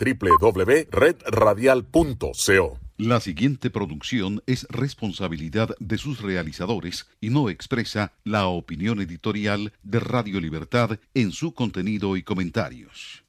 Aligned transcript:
www.redradial.co. 0.00 2.78
La 2.96 3.20
siguiente 3.20 3.70
producción 3.70 4.42
es 4.46 4.66
responsabilidad 4.68 5.76
de 5.78 5.98
sus 5.98 6.20
realizadores 6.20 7.06
y 7.20 7.30
no 7.30 7.48
expresa 7.48 8.12
la 8.24 8.46
opinión 8.46 9.00
editorial 9.00 9.72
de 9.82 10.00
Radio 10.00 10.40
Libertad 10.40 10.98
en 11.14 11.30
su 11.32 11.54
contenido 11.54 12.16
y 12.16 12.22
comentarios. 12.22 13.24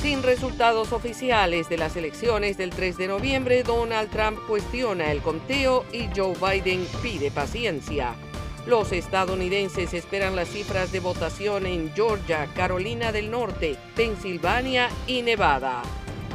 Sin 0.01 0.23
resultados 0.23 0.91
oficiales 0.93 1.69
de 1.69 1.77
las 1.77 1.95
elecciones 1.95 2.57
del 2.57 2.69
3 2.69 2.97
de 2.97 3.07
noviembre, 3.07 3.63
Donald 3.63 4.11
Trump 4.11 4.37
cuestiona 4.47 5.11
el 5.11 5.21
conteo 5.21 5.85
y 5.91 6.09
Joe 6.15 6.35
Biden 6.35 6.85
pide 7.01 7.31
paciencia. 7.31 8.13
Los 8.65 8.91
estadounidenses 8.91 9.93
esperan 9.93 10.35
las 10.35 10.49
cifras 10.49 10.91
de 10.91 10.99
votación 10.99 11.65
en 11.65 11.91
Georgia, 11.93 12.47
Carolina 12.55 13.11
del 13.11 13.31
Norte, 13.31 13.77
Pensilvania 13.95 14.89
y 15.07 15.21
Nevada. 15.21 15.81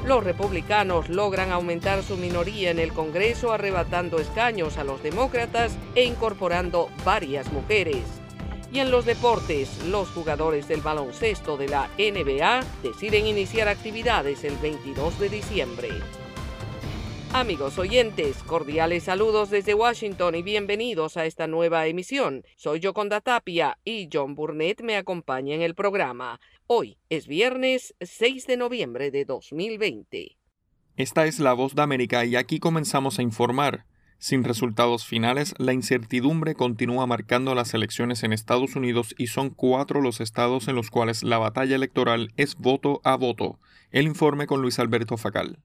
Los 0.06 0.24
republicanos 0.24 1.08
logran 1.08 1.52
aumentar 1.52 2.02
su 2.02 2.16
minoría 2.16 2.70
en 2.70 2.78
el 2.78 2.92
Congreso 2.92 3.52
arrebatando 3.52 4.18
escaños 4.18 4.78
a 4.78 4.84
los 4.84 5.02
demócratas 5.02 5.76
e 5.94 6.04
incorporando 6.04 6.90
varias 7.04 7.52
mujeres. 7.52 8.02
Y 8.72 8.80
en 8.80 8.90
los 8.90 9.04
deportes, 9.04 9.84
los 9.86 10.08
jugadores 10.08 10.66
del 10.66 10.80
baloncesto 10.80 11.56
de 11.56 11.68
la 11.68 11.88
NBA 11.96 12.64
deciden 12.82 13.26
iniciar 13.26 13.68
actividades 13.68 14.42
el 14.44 14.56
22 14.56 15.20
de 15.20 15.28
diciembre. 15.28 15.88
Amigos 17.34 17.78
oyentes, 17.78 18.44
cordiales 18.44 19.02
saludos 19.02 19.50
desde 19.50 19.74
Washington 19.74 20.36
y 20.36 20.44
bienvenidos 20.44 21.16
a 21.16 21.26
esta 21.26 21.48
nueva 21.48 21.84
emisión. 21.88 22.44
Soy 22.54 22.78
Yoconda 22.78 23.20
Tapia 23.20 23.76
y 23.84 24.08
John 24.12 24.36
Burnett 24.36 24.82
me 24.82 24.96
acompaña 24.96 25.56
en 25.56 25.60
el 25.60 25.74
programa. 25.74 26.38
Hoy 26.68 26.96
es 27.10 27.26
viernes 27.26 27.96
6 28.00 28.46
de 28.46 28.56
noviembre 28.56 29.10
de 29.10 29.24
2020. 29.24 30.36
Esta 30.96 31.26
es 31.26 31.40
la 31.40 31.54
voz 31.54 31.74
de 31.74 31.82
América 31.82 32.24
y 32.24 32.36
aquí 32.36 32.60
comenzamos 32.60 33.18
a 33.18 33.22
informar. 33.22 33.84
Sin 34.18 34.44
resultados 34.44 35.04
finales, 35.04 35.54
la 35.58 35.72
incertidumbre 35.72 36.54
continúa 36.54 37.08
marcando 37.08 37.56
las 37.56 37.74
elecciones 37.74 38.22
en 38.22 38.32
Estados 38.32 38.76
Unidos 38.76 39.12
y 39.18 39.26
son 39.26 39.50
cuatro 39.50 40.00
los 40.00 40.20
estados 40.20 40.68
en 40.68 40.76
los 40.76 40.88
cuales 40.88 41.24
la 41.24 41.38
batalla 41.38 41.74
electoral 41.74 42.30
es 42.36 42.54
voto 42.54 43.00
a 43.02 43.16
voto. 43.16 43.58
El 43.90 44.06
informe 44.06 44.46
con 44.46 44.62
Luis 44.62 44.78
Alberto 44.78 45.16
Facal. 45.16 45.58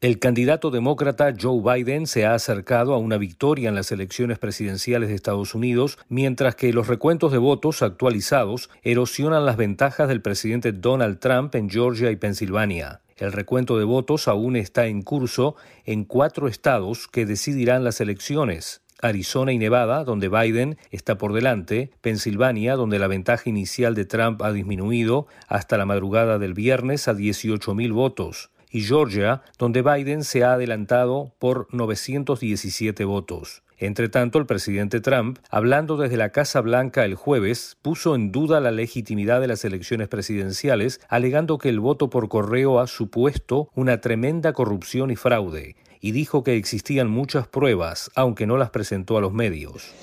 El 0.00 0.20
candidato 0.20 0.70
demócrata 0.70 1.34
Joe 1.36 1.60
Biden 1.60 2.06
se 2.06 2.24
ha 2.24 2.32
acercado 2.32 2.94
a 2.94 2.98
una 2.98 3.18
victoria 3.18 3.68
en 3.68 3.74
las 3.74 3.90
elecciones 3.90 4.38
presidenciales 4.38 5.08
de 5.08 5.16
Estados 5.16 5.56
Unidos, 5.56 5.98
mientras 6.08 6.54
que 6.54 6.72
los 6.72 6.86
recuentos 6.86 7.32
de 7.32 7.38
votos 7.38 7.82
actualizados 7.82 8.70
erosionan 8.82 9.44
las 9.44 9.56
ventajas 9.56 10.06
del 10.06 10.22
presidente 10.22 10.70
Donald 10.70 11.18
Trump 11.18 11.52
en 11.56 11.68
Georgia 11.68 12.12
y 12.12 12.16
Pensilvania. 12.16 13.00
El 13.16 13.32
recuento 13.32 13.76
de 13.76 13.82
votos 13.82 14.28
aún 14.28 14.54
está 14.54 14.86
en 14.86 15.02
curso 15.02 15.56
en 15.84 16.04
cuatro 16.04 16.46
estados 16.46 17.08
que 17.08 17.26
decidirán 17.26 17.82
las 17.82 18.00
elecciones. 18.00 18.82
Arizona 19.02 19.50
y 19.52 19.58
Nevada, 19.58 20.04
donde 20.04 20.28
Biden 20.28 20.78
está 20.92 21.18
por 21.18 21.32
delante, 21.32 21.90
Pensilvania, 22.02 22.76
donde 22.76 23.00
la 23.00 23.08
ventaja 23.08 23.50
inicial 23.50 23.96
de 23.96 24.04
Trump 24.04 24.42
ha 24.42 24.52
disminuido 24.52 25.26
hasta 25.48 25.76
la 25.76 25.86
madrugada 25.86 26.38
del 26.38 26.54
viernes 26.54 27.08
a 27.08 27.14
18.000 27.14 27.92
votos 27.92 28.50
y 28.70 28.82
Georgia, 28.82 29.42
donde 29.58 29.82
Biden 29.82 30.24
se 30.24 30.44
ha 30.44 30.52
adelantado 30.54 31.34
por 31.38 31.68
917 31.72 33.04
votos. 33.04 33.62
Entre 33.80 34.08
tanto, 34.08 34.38
el 34.38 34.46
presidente 34.46 35.00
Trump, 35.00 35.38
hablando 35.50 35.96
desde 35.96 36.16
la 36.16 36.30
Casa 36.30 36.60
Blanca 36.60 37.04
el 37.04 37.14
jueves, 37.14 37.76
puso 37.80 38.16
en 38.16 38.32
duda 38.32 38.60
la 38.60 38.72
legitimidad 38.72 39.40
de 39.40 39.46
las 39.46 39.64
elecciones 39.64 40.08
presidenciales, 40.08 41.00
alegando 41.08 41.58
que 41.58 41.68
el 41.68 41.78
voto 41.78 42.10
por 42.10 42.28
correo 42.28 42.80
ha 42.80 42.88
supuesto 42.88 43.70
una 43.74 44.00
tremenda 44.00 44.52
corrupción 44.52 45.12
y 45.12 45.16
fraude 45.16 45.76
y 46.00 46.12
dijo 46.12 46.44
que 46.44 46.56
existían 46.56 47.08
muchas 47.08 47.46
pruebas, 47.46 48.10
aunque 48.14 48.46
no 48.46 48.56
las 48.56 48.70
presentó 48.70 49.18
a 49.18 49.20
los 49.20 49.32
medios. 49.32 49.94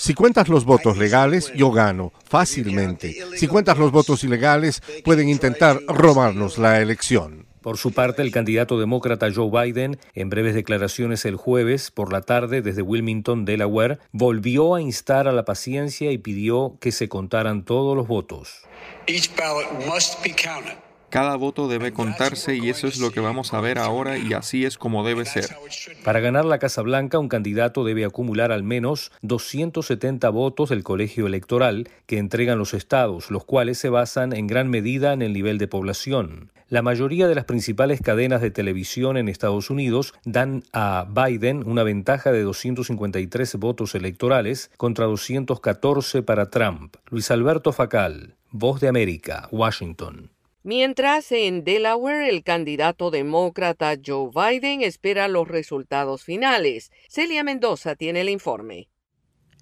Si 0.00 0.14
cuentas 0.14 0.48
los 0.48 0.64
votos 0.64 0.96
legales, 0.96 1.52
yo 1.54 1.70
gano 1.70 2.12
fácilmente. 2.28 3.16
Si 3.36 3.46
cuentas 3.46 3.78
los 3.78 3.92
votos 3.92 4.24
ilegales, 4.24 4.82
pueden 5.04 5.28
intentar 5.28 5.80
robarnos 5.86 6.58
la 6.58 6.80
elección. 6.80 7.46
Por 7.62 7.78
su 7.78 7.92
parte, 7.92 8.22
el 8.22 8.32
candidato 8.32 8.80
demócrata 8.80 9.28
Joe 9.32 9.48
Biden, 9.48 9.98
en 10.14 10.30
breves 10.30 10.54
declaraciones 10.54 11.24
el 11.24 11.36
jueves 11.36 11.92
por 11.92 12.12
la 12.12 12.22
tarde 12.22 12.60
desde 12.60 12.82
Wilmington, 12.82 13.44
Delaware, 13.44 14.00
volvió 14.10 14.74
a 14.74 14.82
instar 14.82 15.28
a 15.28 15.32
la 15.32 15.44
paciencia 15.44 16.10
y 16.10 16.18
pidió 16.18 16.76
que 16.80 16.90
se 16.90 17.08
contaran 17.08 17.64
todos 17.64 17.96
los 17.96 18.08
votos. 18.08 18.62
Cada 21.12 21.36
voto 21.36 21.68
debe 21.68 21.92
contarse 21.92 22.56
y 22.56 22.70
eso 22.70 22.86
es 22.86 22.98
lo 22.98 23.10
que 23.10 23.20
vamos 23.20 23.52
a 23.52 23.60
ver 23.60 23.78
ahora 23.78 24.16
y 24.16 24.32
así 24.32 24.64
es 24.64 24.78
como 24.78 25.06
debe 25.06 25.26
ser. 25.26 25.50
Para 26.04 26.20
ganar 26.20 26.46
la 26.46 26.58
Casa 26.58 26.80
Blanca, 26.80 27.18
un 27.18 27.28
candidato 27.28 27.84
debe 27.84 28.06
acumular 28.06 28.50
al 28.50 28.62
menos 28.62 29.12
270 29.20 30.30
votos 30.30 30.70
del 30.70 30.82
colegio 30.82 31.26
electoral 31.26 31.90
que 32.06 32.16
entregan 32.16 32.58
los 32.58 32.72
estados, 32.72 33.30
los 33.30 33.44
cuales 33.44 33.76
se 33.76 33.90
basan 33.90 34.32
en 34.32 34.46
gran 34.46 34.70
medida 34.70 35.12
en 35.12 35.20
el 35.20 35.34
nivel 35.34 35.58
de 35.58 35.68
población. 35.68 36.50
La 36.70 36.80
mayoría 36.80 37.28
de 37.28 37.34
las 37.34 37.44
principales 37.44 38.00
cadenas 38.00 38.40
de 38.40 38.50
televisión 38.50 39.18
en 39.18 39.28
Estados 39.28 39.68
Unidos 39.68 40.14
dan 40.24 40.62
a 40.72 41.06
Biden 41.10 41.68
una 41.68 41.82
ventaja 41.82 42.32
de 42.32 42.40
253 42.40 43.56
votos 43.56 43.94
electorales 43.94 44.70
contra 44.78 45.04
214 45.04 46.22
para 46.22 46.48
Trump. 46.48 46.96
Luis 47.10 47.30
Alberto 47.30 47.74
Facal, 47.74 48.36
Voz 48.50 48.80
de 48.80 48.88
América, 48.88 49.46
Washington. 49.50 50.30
Mientras 50.64 51.32
en 51.32 51.64
Delaware 51.64 52.28
el 52.28 52.44
candidato 52.44 53.10
demócrata 53.10 53.96
Joe 54.04 54.30
Biden 54.32 54.82
espera 54.82 55.26
los 55.26 55.48
resultados 55.48 56.22
finales. 56.22 56.92
Celia 57.08 57.42
Mendoza 57.42 57.96
tiene 57.96 58.20
el 58.20 58.28
informe. 58.28 58.91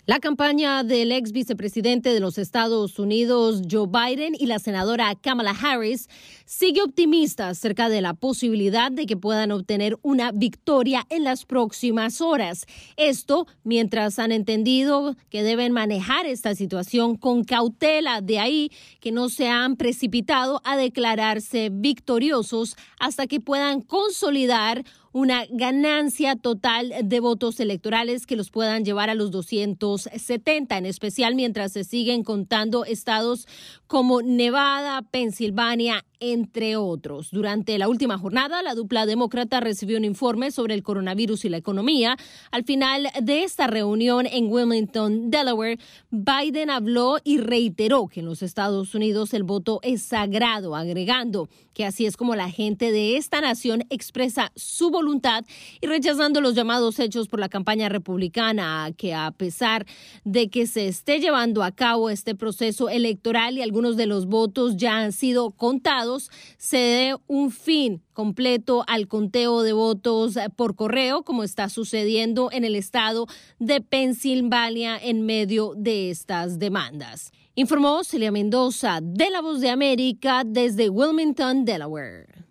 La 0.06 0.18
campaña 0.18 0.82
del 0.82 1.12
ex 1.12 1.30
vicepresidente 1.30 2.12
de 2.14 2.20
los 2.20 2.38
Estados 2.38 2.98
Unidos, 2.98 3.60
Joe 3.70 3.86
Biden, 3.86 4.34
y 4.38 4.46
la 4.46 4.58
senadora 4.58 5.14
Kamala 5.14 5.50
Harris 5.50 6.08
sigue 6.46 6.80
optimista 6.82 7.50
acerca 7.50 7.90
de 7.90 8.00
la 8.00 8.14
posibilidad 8.14 8.90
de 8.90 9.04
que 9.04 9.18
puedan 9.18 9.52
obtener 9.52 9.98
una 10.00 10.32
victoria 10.32 11.06
en 11.10 11.22
las 11.22 11.44
próximas 11.44 12.22
horas. 12.22 12.64
Esto 12.96 13.46
mientras 13.62 14.18
han 14.18 14.32
entendido 14.32 15.16
que 15.28 15.42
deben 15.42 15.72
manejar 15.72 16.24
esta 16.24 16.54
situación 16.54 17.16
con 17.16 17.44
cautela, 17.44 18.22
de 18.22 18.38
ahí 18.38 18.72
que 19.00 19.12
no 19.12 19.28
se 19.28 19.48
han 19.48 19.76
precipitado 19.76 20.62
a 20.64 20.78
declararse 20.78 21.68
victoriosos 21.70 22.76
hasta 22.98 23.26
que 23.26 23.38
puedan 23.38 23.82
consolidar 23.82 24.82
una 25.12 25.44
ganancia 25.50 26.36
total 26.36 26.92
de 27.02 27.20
votos 27.20 27.58
electorales 27.58 28.26
que 28.26 28.36
los 28.36 28.50
puedan 28.50 28.84
llevar 28.84 29.10
a 29.10 29.14
los 29.14 29.30
270, 29.30 30.78
en 30.78 30.86
especial 30.86 31.34
mientras 31.34 31.72
se 31.72 31.84
siguen 31.84 32.22
contando 32.22 32.84
estados 32.84 33.46
como 33.86 34.22
Nevada, 34.22 35.02
Pensilvania, 35.02 36.04
entre 36.20 36.76
otros. 36.76 37.30
Durante 37.30 37.76
la 37.78 37.88
última 37.88 38.18
jornada, 38.18 38.62
la 38.62 38.74
dupla 38.74 39.06
demócrata 39.06 39.58
recibió 39.58 39.96
un 39.96 40.04
informe 40.04 40.50
sobre 40.50 40.74
el 40.74 40.82
coronavirus 40.82 41.46
y 41.46 41.48
la 41.48 41.56
economía. 41.56 42.16
Al 42.52 42.62
final 42.64 43.08
de 43.20 43.42
esta 43.42 43.66
reunión 43.66 44.26
en 44.26 44.52
Wilmington, 44.52 45.30
Delaware, 45.30 45.78
Biden 46.10 46.70
habló 46.70 47.16
y 47.24 47.38
reiteró 47.38 48.06
que 48.06 48.20
en 48.20 48.26
los 48.26 48.42
Estados 48.42 48.94
Unidos 48.94 49.32
el 49.32 49.42
voto 49.42 49.80
es 49.82 50.02
sagrado, 50.02 50.76
agregando 50.76 51.48
que 51.72 51.86
así 51.86 52.04
es 52.04 52.16
como 52.16 52.36
la 52.36 52.50
gente 52.50 52.92
de 52.92 53.16
esta 53.16 53.40
nación 53.40 53.84
expresa 53.88 54.52
su 54.54 54.90
voluntad 54.90 54.99
voluntad 55.00 55.46
y 55.80 55.86
rechazando 55.86 56.42
los 56.42 56.54
llamados 56.54 56.98
hechos 56.98 57.26
por 57.26 57.40
la 57.40 57.48
campaña 57.48 57.88
republicana 57.88 58.92
que 58.98 59.14
a 59.14 59.30
pesar 59.30 59.86
de 60.24 60.50
que 60.50 60.66
se 60.66 60.88
esté 60.88 61.20
llevando 61.20 61.62
a 61.62 61.72
cabo 61.72 62.10
este 62.10 62.34
proceso 62.34 62.90
electoral 62.90 63.56
y 63.56 63.62
algunos 63.62 63.96
de 63.96 64.04
los 64.04 64.26
votos 64.26 64.76
ya 64.76 64.98
han 64.98 65.12
sido 65.12 65.52
contados, 65.52 66.30
se 66.58 66.76
dé 66.76 67.16
un 67.28 67.50
fin 67.50 68.02
completo 68.12 68.84
al 68.86 69.08
conteo 69.08 69.62
de 69.62 69.72
votos 69.72 70.34
por 70.54 70.76
correo, 70.76 71.22
como 71.22 71.44
está 71.44 71.70
sucediendo 71.70 72.50
en 72.52 72.64
el 72.64 72.76
estado 72.76 73.26
de 73.58 73.80
Pensilvania 73.80 74.98
en 74.98 75.24
medio 75.24 75.72
de 75.76 76.10
estas 76.10 76.58
demandas. 76.58 77.32
Informó 77.54 78.04
Celia 78.04 78.30
Mendoza 78.30 79.00
de 79.02 79.30
La 79.30 79.40
Voz 79.40 79.60
de 79.62 79.70
América 79.70 80.42
desde 80.44 80.90
Wilmington, 80.90 81.64
Delaware. 81.64 82.49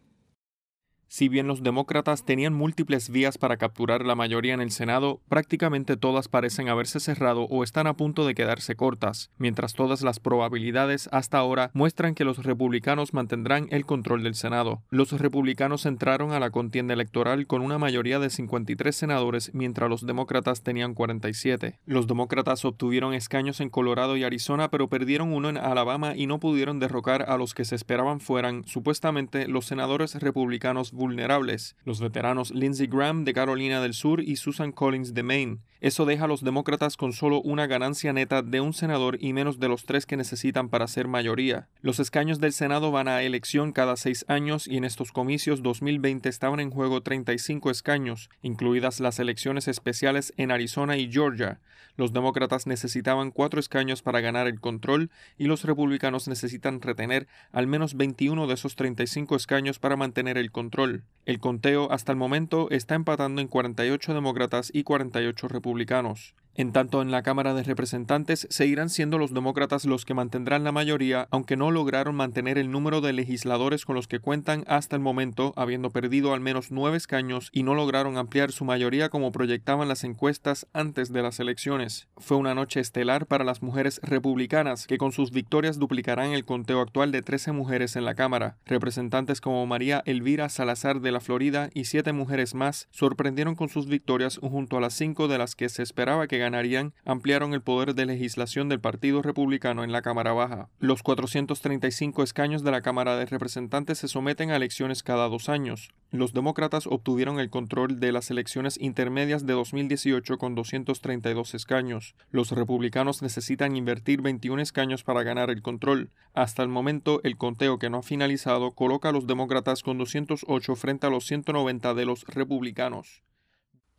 Si 1.11 1.27
bien 1.27 1.47
los 1.47 1.63
demócratas 1.63 2.23
tenían 2.23 2.53
múltiples 2.53 3.09
vías 3.09 3.39
para 3.39 3.57
capturar 3.57 4.06
la 4.06 4.13
mayoría 4.13 4.53
en 4.53 4.61
el 4.61 4.69
Senado, 4.69 5.21
prácticamente 5.27 5.97
todas 5.97 6.27
parecen 6.27 6.69
haberse 6.69 7.00
cerrado 7.00 7.45
o 7.45 7.63
están 7.63 7.88
a 7.88 7.97
punto 7.97 8.27
de 8.27 8.35
quedarse 8.35 8.75
cortas, 8.75 9.31
mientras 9.39 9.73
todas 9.73 10.03
las 10.03 10.19
probabilidades 10.19 11.09
hasta 11.11 11.39
ahora 11.39 11.71
muestran 11.73 12.13
que 12.13 12.25
los 12.25 12.44
republicanos 12.44 13.15
mantendrán 13.15 13.67
el 13.71 13.88
control 13.88 14.21
del 14.21 14.35
Senado. 14.35 14.83
Los 14.91 15.11
republicanos 15.11 15.88
entraron 15.88 16.31
a 16.31 16.39
la 16.39 16.51
contienda 16.51 16.94
electoral 16.94 17.47
con 17.47 17.63
una 17.63 17.79
mayoría 17.79 18.19
de 18.19 18.29
53 18.29 18.95
senadores, 18.95 19.50
mientras 19.56 19.89
los 19.89 20.06
demócratas 20.06 20.61
tenían 20.61 20.94
47. 20.94 21.79
Los 21.88 22.06
demócratas 22.06 22.63
obtuvieron 22.65 23.15
escaños 23.15 23.61
en 23.61 23.71
Colorado 23.71 24.15
y 24.15 24.23
Arizona, 24.23 24.69
pero 24.69 24.89
perdieron 24.89 25.33
uno 25.33 25.50
en 25.50 25.57
Alabama 25.57 26.15
y 26.15 26.27
no 26.27 26.39
pudieron 26.39 26.79
derrocar 26.79 27.25
a 27.27 27.38
los 27.38 27.56
que 27.56 27.65
se 27.65 27.73
esperaban 27.73 28.19
fueran, 28.19 28.63
supuestamente, 28.67 29.47
los 29.47 29.65
senadores 29.65 30.13
republicanos 30.13 30.94
vulnerables, 31.00 31.75
los 31.86 32.00
veteranos 32.00 32.51
Lindsey 32.51 32.86
Graham 32.86 33.24
de 33.24 33.34
Carolina 33.34 33.81
del 33.81 33.96
Sur 33.96 34.22
y 34.22 34.36
Susan 34.36 34.72
Collins 34.72 35.16
de 35.16 35.24
Maine. 35.24 35.57
Eso 35.81 36.06
deja 36.06 36.25
a 36.25 36.28
los 36.28 36.44
demócratas 36.44 36.98
con 36.98 37.13
solo 37.13 37.42
una 37.42 37.66
ganancia 37.66 38.12
neta 38.12 38.42
de 38.42 38.60
un 38.60 38.74
senador 38.74 39.18
y 39.22 39.31
menos 39.31 39.60
de 39.60 39.69
los 39.69 39.86
tres 39.86 40.06
que 40.06 40.18
necesitan 40.18 40.68
para 40.68 40.90
ser 40.90 41.07
mayoría. 41.07 41.69
Los 41.81 42.01
escaños 42.01 42.42
del 42.42 42.51
Senado 42.51 42.92
van 42.92 43.07
a 43.07 43.24
elección 43.24 43.72
cada 43.72 43.96
seis 43.96 44.25
años 44.28 44.68
y 44.68 44.75
en 44.75 44.84
estos 44.84 45.13
comicios 45.13 45.63
2020 45.63 46.28
estaban 46.28 46.60
en 46.60 46.69
juego 46.69 47.02
35 47.02 47.72
escaños, 47.72 48.30
incluidas 48.42 49.00
las 49.00 49.19
elecciones 49.19 49.69
especiales 49.69 50.34
en 50.36 50.52
Arizona 50.52 50.98
y 50.98 51.10
Georgia. 51.10 51.62
Los 52.00 52.13
demócratas 52.13 52.66
necesitaban 52.66 53.31
cuatro 53.31 53.60
escaños 53.60 54.02
para 54.02 54.22
ganar 54.22 54.48
el 54.48 54.62
control 54.62 55.12
y 55.38 55.45
los 55.45 55.66
republicanos 55.66 56.30
necesitan 56.30 56.81
retener 56.81 57.28
al 57.52 57.68
menos 57.68 57.95
21 57.95 58.48
de 58.48 58.54
esos 58.54 58.78
35 58.78 59.36
escaños 59.36 59.80
para 59.80 59.98
mantener 59.98 60.38
el 60.38 60.50
control. 60.50 60.88
El 61.25 61.39
conteo 61.39 61.91
hasta 61.91 62.12
el 62.12 62.18
momento 62.18 62.69
está 62.71 62.95
empatando 62.95 63.41
en 63.41 63.47
48 63.47 64.13
demócratas 64.13 64.71
y 64.74 64.83
48 64.83 65.47
republicanos. 65.47 66.33
En 66.56 66.74
tanto, 66.74 67.01
en 67.01 67.12
la 67.12 67.24
Cámara 67.24 67.54
de 67.54 67.63
Representantes 67.63 68.48
seguirán 68.50 68.90
siendo 68.90 69.18
los 69.18 69.34
demócratas 69.34 69.86
los 69.86 70.04
que 70.04 70.13
mantendrán 70.13 70.63
la 70.63 70.72
mayoría, 70.72 71.28
aunque 71.31 71.56
no 71.56 71.72
lograron 71.72 72.16
mantener 72.16 72.57
el 72.57 72.69
número 72.69 73.01
de 73.01 73.13
legisladores 73.13 73.86
con 73.86 73.96
los 73.96 74.07
que 74.07 74.19
cuentan 74.19 74.63
hasta 74.68 74.96
el 74.96 75.01
momento, 75.01 75.54
habiendo 75.56 75.92
perdido 75.92 76.34
al 76.34 76.42
menos 76.42 76.72
nueve 76.72 76.98
escaños 76.98 77.50
y 77.54 77.63
no 77.63 77.75
lograron 77.75 78.18
ampliar 78.18 78.51
su 78.51 78.66
mayoría 78.66 79.10
como 79.10 79.31
proyectaban 79.31 79.88
las 79.88 80.04
encuestas 80.04 80.68
antes 80.74 81.13
de 81.13 81.22
las 81.22 81.40
elecciones. 81.40 82.07
Fue 82.18 82.36
una 82.36 82.56
noche 82.56 82.80
estelar 82.80 83.25
para 83.25 83.45
las 83.45 83.62
mujeres 83.62 84.02
republicanas, 84.04 84.88
que 84.88 84.98
con 84.98 85.12
sus 85.12 85.31
victorias 85.31 85.80
duplicarán 85.80 86.31
el 86.31 86.45
conteo 86.45 86.81
actual 86.81 87.12
de 87.12 87.22
13 87.22 87.52
mujeres 87.54 87.95
en 87.95 88.06
la 88.06 88.16
Cámara. 88.16 88.57
Representantes 88.66 89.40
como 89.40 89.66
María 89.66 90.02
Elvira 90.06 90.50
Salazar 90.50 91.00
de 91.00 91.12
la 91.12 91.19
Florida 91.19 91.69
y 91.74 91.86
siete 91.86 92.12
mujeres 92.12 92.54
más 92.54 92.88
sorprendieron 92.92 93.56
con 93.56 93.69
sus 93.69 93.88
victorias 93.88 94.40
junto 94.42 94.78
a 94.78 94.81
las 94.81 94.94
cinco 94.94 95.28
de 95.28 95.38
las 95.38 95.56
que 95.56 95.69
se 95.69 95.84
esperaba 95.84 96.28
que 96.28 96.38
ganarían 96.39 96.94
ampliaron 97.06 97.53
el 97.53 97.62
poder 97.62 97.94
de 97.94 98.06
legislación 98.06 98.69
del 98.69 98.80
Partido 98.80 99.21
Republicano 99.21 99.83
en 99.83 99.91
la 99.91 100.01
Cámara 100.01 100.33
Baja. 100.33 100.69
Los 100.80 101.03
435 101.03 102.24
escaños 102.24 102.63
de 102.63 102.71
la 102.71 102.81
Cámara 102.81 103.15
de 103.15 103.25
Representantes 103.25 104.00
se 104.00 104.07
someten 104.07 104.50
a 104.51 104.56
elecciones 104.56 105.03
cada 105.03 105.27
dos 105.27 105.50
años. 105.50 105.91
Los 106.12 106.33
demócratas 106.33 106.88
obtuvieron 106.88 107.39
el 107.39 107.51
control 107.51 108.00
de 108.00 108.12
las 108.12 108.31
elecciones 108.31 108.80
intermedias 108.81 109.45
de 109.45 109.53
2018 109.53 110.39
con 110.39 110.56
232 110.56 111.53
escaños. 111.53 112.15
Los 112.31 112.51
republicanos 112.51 113.21
necesitan 113.21 113.75
invertir 113.75 114.21
21 114.21 114.62
escaños 114.62 115.03
para 115.03 115.21
ganar 115.21 115.51
el 115.51 115.62
control. 115.62 116.09
Hasta 116.33 116.63
el 116.63 116.69
momento, 116.69 117.21
el 117.24 117.38
conteo 117.38 117.77
que 117.77 117.92
no 117.92 118.00
ha 118.00 118.03
finalizado 118.03 118.71
coloca 118.71 119.09
a 119.09 119.12
los 119.12 119.27
demócratas 119.27 119.83
con 119.83 120.00
208 120.00 120.75
frente 120.75 121.06
a 121.06 121.12
los 121.12 121.25
190 121.25 121.94
de 121.94 122.06
los 122.06 122.25
republicanos. 122.25 123.21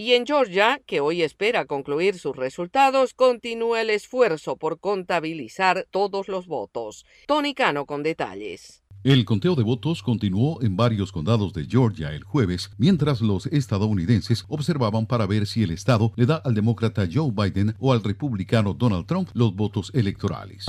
Y 0.00 0.14
en 0.14 0.25
Georgia, 0.25 0.81
que 0.87 1.00
hoy 1.00 1.23
espera 1.23 1.67
concluir 1.67 2.19
sus 2.19 2.35
resultados, 2.35 3.12
continúa 3.12 3.82
el 3.82 3.91
esfuerzo 3.91 4.56
por 4.56 4.81
contabilizar 4.81 5.87
todos 5.91 6.26
los 6.26 6.47
votos. 6.47 7.05
Tony 7.26 7.52
Cano 7.52 7.85
con 7.85 8.02
detalles. 8.02 8.80
El 9.02 9.25
conteo 9.25 9.55
de 9.55 9.62
votos 9.62 10.02
continuó 10.02 10.61
en 10.61 10.76
varios 10.76 11.11
condados 11.11 11.55
de 11.55 11.64
Georgia 11.64 12.12
el 12.12 12.23
jueves, 12.23 12.70
mientras 12.76 13.23
los 13.23 13.47
estadounidenses 13.47 14.44
observaban 14.47 15.06
para 15.06 15.25
ver 15.25 15.47
si 15.47 15.62
el 15.62 15.70
estado 15.70 16.12
le 16.17 16.26
da 16.26 16.37
al 16.37 16.55
demócrata 16.55 17.08
Joe 17.11 17.32
Biden 17.32 17.75
o 17.79 17.94
al 17.94 18.02
republicano 18.02 18.75
Donald 18.75 19.06
Trump 19.06 19.31
los 19.32 19.56
votos 19.56 19.91
electorales. 19.94 20.67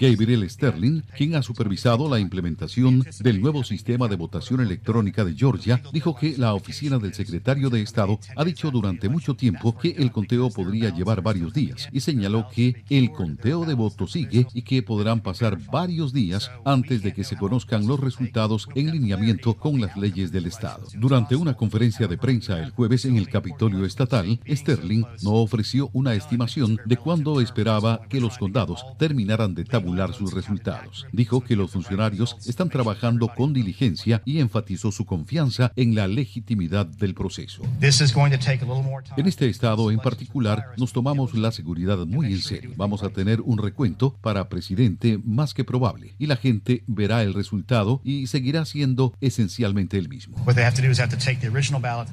Gabriel 0.00 0.48
Sterling, 0.48 1.02
quien 1.16 1.34
ha 1.34 1.42
supervisado 1.42 2.08
la 2.08 2.20
implementación 2.20 3.04
del 3.18 3.40
nuevo 3.40 3.64
sistema 3.64 4.06
de 4.06 4.14
votación 4.14 4.60
electrónica 4.60 5.24
de 5.24 5.34
Georgia, 5.34 5.82
dijo 5.92 6.14
que 6.14 6.38
la 6.38 6.54
oficina 6.54 7.00
del 7.00 7.12
secretario 7.12 7.70
de 7.70 7.82
Estado 7.82 8.20
ha 8.36 8.44
dicho 8.44 8.70
durante 8.70 9.08
mucho 9.08 9.34
tiempo 9.34 9.76
que 9.76 9.96
el 9.98 10.12
conteo 10.12 10.48
podría 10.50 10.94
llevar 10.94 11.22
varios 11.22 11.52
días 11.52 11.88
y 11.90 11.98
señaló 11.98 12.46
que 12.54 12.84
el 12.88 13.10
conteo 13.10 13.64
de 13.64 13.74
votos 13.74 14.12
sigue 14.12 14.46
y 14.54 14.62
que 14.62 14.84
podrán 14.84 15.22
pasar 15.22 15.58
varios 15.58 15.87
días 15.88 16.50
antes 16.64 17.02
de 17.02 17.14
que 17.14 17.24
se 17.24 17.36
conozcan 17.36 17.86
los 17.86 17.98
resultados 17.98 18.68
en 18.74 18.90
lineamiento 18.90 19.54
con 19.54 19.80
las 19.80 19.96
leyes 19.96 20.30
del 20.30 20.46
Estado. 20.46 20.86
Durante 20.94 21.34
una 21.34 21.54
conferencia 21.54 22.06
de 22.06 22.18
prensa 22.18 22.58
el 22.60 22.70
jueves 22.70 23.06
en 23.06 23.16
el 23.16 23.28
Capitolio 23.28 23.84
Estatal, 23.84 24.38
Sterling 24.46 25.04
no 25.22 25.32
ofreció 25.32 25.88
una 25.94 26.14
estimación 26.14 26.78
de 26.84 26.96
cuándo 26.96 27.40
esperaba 27.40 28.02
que 28.08 28.20
los 28.20 28.36
condados 28.36 28.84
terminaran 28.98 29.54
de 29.54 29.64
tabular 29.64 30.12
sus 30.12 30.34
resultados. 30.34 31.06
Dijo 31.12 31.40
que 31.40 31.56
los 31.56 31.70
funcionarios 31.70 32.36
están 32.46 32.68
trabajando 32.68 33.28
con 33.34 33.52
diligencia 33.52 34.22
y 34.24 34.40
enfatizó 34.40 34.92
su 34.92 35.06
confianza 35.06 35.72
en 35.74 35.94
la 35.94 36.06
legitimidad 36.06 36.86
del 36.86 37.14
proceso. 37.14 37.62
En 37.80 39.26
este 39.26 39.48
estado 39.48 39.90
en 39.90 39.98
particular 39.98 40.66
nos 40.76 40.92
tomamos 40.92 41.34
la 41.34 41.50
seguridad 41.50 41.98
muy 42.06 42.26
en 42.26 42.40
serio. 42.40 42.72
Vamos 42.76 43.02
a 43.02 43.08
tener 43.08 43.40
un 43.40 43.58
recuento 43.58 44.16
para 44.20 44.48
presidente 44.48 45.18
más 45.24 45.54
que 45.54 45.64
probable 45.64 45.77
y 46.18 46.26
la 46.26 46.36
gente 46.36 46.82
verá 46.86 47.22
el 47.22 47.34
resultado 47.34 48.00
y 48.04 48.26
seguirá 48.26 48.64
siendo 48.64 49.14
esencialmente 49.20 49.98
el 49.98 50.08
mismo. 50.08 50.36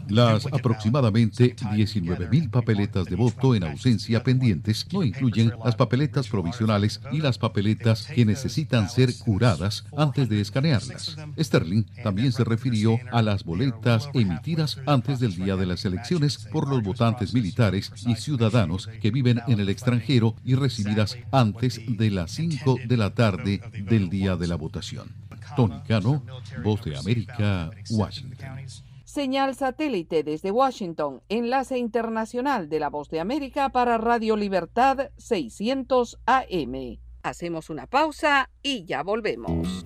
Las 0.09 0.45
aproximadamente 0.45 1.55
19.000 1.55 2.49
papeletas 2.49 3.05
de 3.05 3.15
voto 3.15 3.55
en 3.55 3.63
ausencia 3.63 4.23
pendientes. 4.23 4.85
no 4.91 5.03
incluyen 5.03 5.51
las 5.63 5.75
papeletas 5.75 6.27
provisionales 6.27 7.01
y 7.11 7.19
las 7.19 7.37
papeletas 7.37 8.07
que 8.07 8.25
necesitan 8.25 8.89
ser 8.89 9.15
curadas 9.17 9.85
antes 9.97 10.29
de 10.29 10.41
escanearlas. 10.41 11.17
Sterling 11.39 11.83
también 12.03 12.31
se 12.31 12.43
refirió 12.43 12.99
a 13.11 13.21
las 13.21 13.43
boletas 13.43 14.09
emitidas 14.13 14.79
antes 14.85 15.19
del 15.19 15.35
día 15.35 15.55
de 15.55 15.65
las 15.65 15.85
elecciones 15.85 16.47
por 16.51 16.67
los 16.67 16.83
votantes 16.83 17.33
militares 17.33 17.91
y 18.05 18.15
ciudadanos 18.15 18.89
que 19.01 19.11
viven 19.11 19.41
en 19.47 19.59
el 19.59 19.69
extranjero 19.69 20.35
y 20.43 20.55
recibidas 20.55 21.17
antes 21.31 21.81
de 21.87 22.11
las 22.11 22.31
5 22.31 22.77
de 22.87 22.97
la 22.97 23.13
tarde 23.13 23.54
del 23.73 24.09
día 24.09 24.35
de 24.35 24.47
la 24.47 24.55
votación. 24.55 25.07
Tony 25.55 25.79
Cano, 25.87 26.23
Voz 26.63 26.83
de 26.83 26.97
América, 26.97 27.71
Washington. 27.91 28.65
Señal 29.03 29.55
satélite 29.55 30.23
desde 30.23 30.51
Washington, 30.51 31.21
enlace 31.29 31.77
internacional 31.77 32.67
de 32.67 32.79
la 32.79 32.89
Voz 32.89 33.09
de 33.09 33.19
América 33.19 33.69
para 33.69 33.97
Radio 33.97 34.35
Libertad 34.35 35.09
600 35.17 36.19
AM. 36.25 36.99
Hacemos 37.23 37.69
una 37.69 37.87
pausa 37.87 38.49
y 38.61 38.85
ya 38.85 39.03
volvemos. 39.03 39.83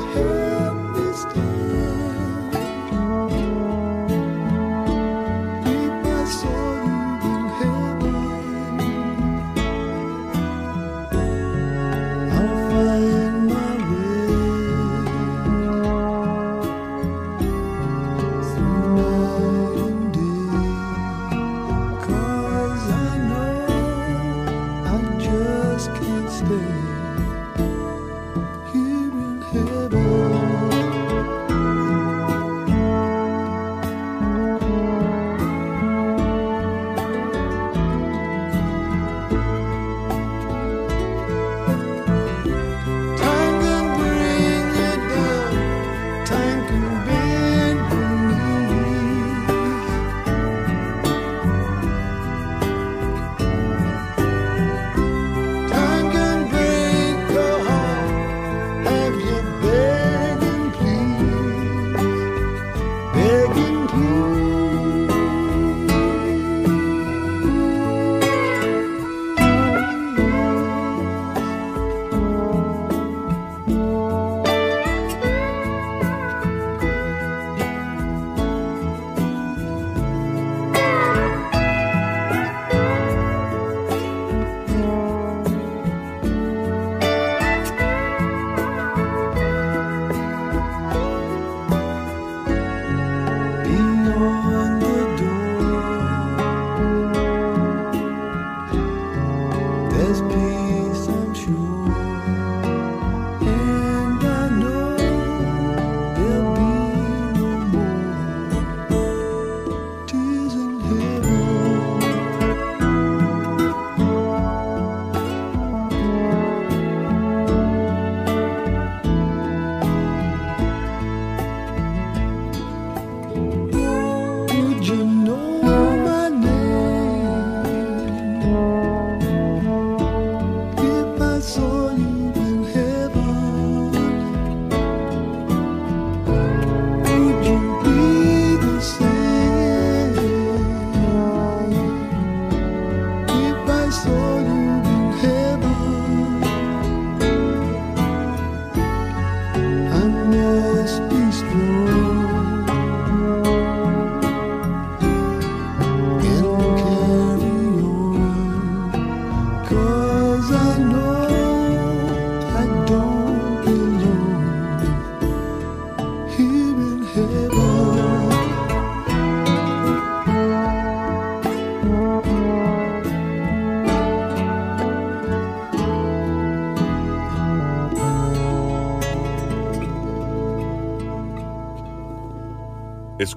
嗯 0.00 0.39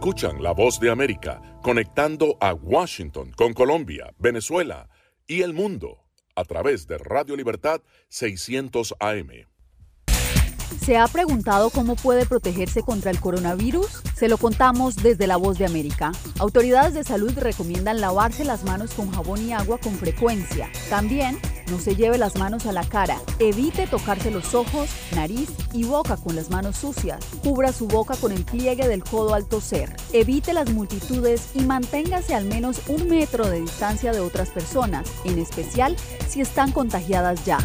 Escuchan 0.04 0.44
la 0.44 0.52
voz 0.52 0.82
de 0.82 0.92
América 0.92 1.42
conectando 1.62 2.36
a 2.42 2.54
Washington 2.54 3.32
con 3.38 3.54
Colombia, 3.54 4.14
Venezuela 4.18 4.90
y 5.28 5.44
el 5.44 5.54
mundo 5.54 6.04
a 6.36 6.44
través 6.44 6.88
de 6.88 6.98
Radio 6.98 7.38
Libertad 7.38 7.80
600 8.10 8.96
AM. 9.00 9.30
¿Se 10.82 10.98
ha 10.98 11.08
preguntado 11.08 11.70
cómo 11.70 11.96
puede 11.96 12.26
protegerse 12.26 12.82
contra 12.82 13.12
el 13.12 13.22
coronavirus? 13.22 14.04
Se 14.14 14.28
lo 14.28 14.38
contamos 14.38 14.98
desde 14.98 15.26
La 15.26 15.38
Voz 15.38 15.58
de 15.58 15.66
América. 15.66 16.12
Autoridades 16.38 16.94
de 16.94 17.06
salud 17.06 17.32
recomiendan 17.38 18.02
lavarse 18.02 18.44
las 18.44 18.66
manos 18.66 18.94
con 18.94 19.10
jabón 19.10 19.48
y 19.48 19.54
agua 19.54 19.78
con 19.78 19.94
frecuencia. 19.94 20.70
También 20.90 21.40
no 21.70 21.80
se 21.80 21.96
lleve 21.96 22.18
las 22.18 22.38
manos 22.38 22.66
a 22.66 22.72
la 22.72 22.84
cara. 22.84 23.20
Evite 23.40 23.88
tocarse 23.88 24.32
los 24.32 24.54
ojos, 24.54 24.90
nariz 25.16 25.50
y 25.74 25.84
boca 25.84 26.18
con 26.18 26.36
las 26.36 26.50
manos 26.50 26.78
sucias. 26.78 27.26
Cubra 27.44 27.72
su 27.72 27.88
boca 27.88 28.16
con 28.16 28.32
el 28.32 28.44
pliegue 28.44 28.88
del 28.88 29.04
codo 29.04 29.34
al 29.34 29.48
toser. 29.48 29.96
Evite 30.12 30.54
las 30.54 30.72
multitudes 30.72 31.50
y 31.54 31.62
manténgase 31.62 32.36
al 32.36 32.46
menos 32.46 32.82
un 32.88 33.08
metro 33.08 33.50
de 33.50 33.62
distancia 33.62 34.12
de 34.12 34.20
otras 34.20 34.50
personas, 34.50 35.12
en 35.26 35.40
especial 35.40 35.96
si 36.28 36.42
están 36.42 36.72
contagiadas 36.72 37.46
ya. 37.46 37.58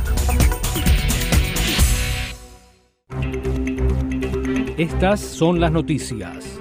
Estas 4.76 5.21
son 5.21 5.61
las 5.61 5.73
noticias. 5.73 6.58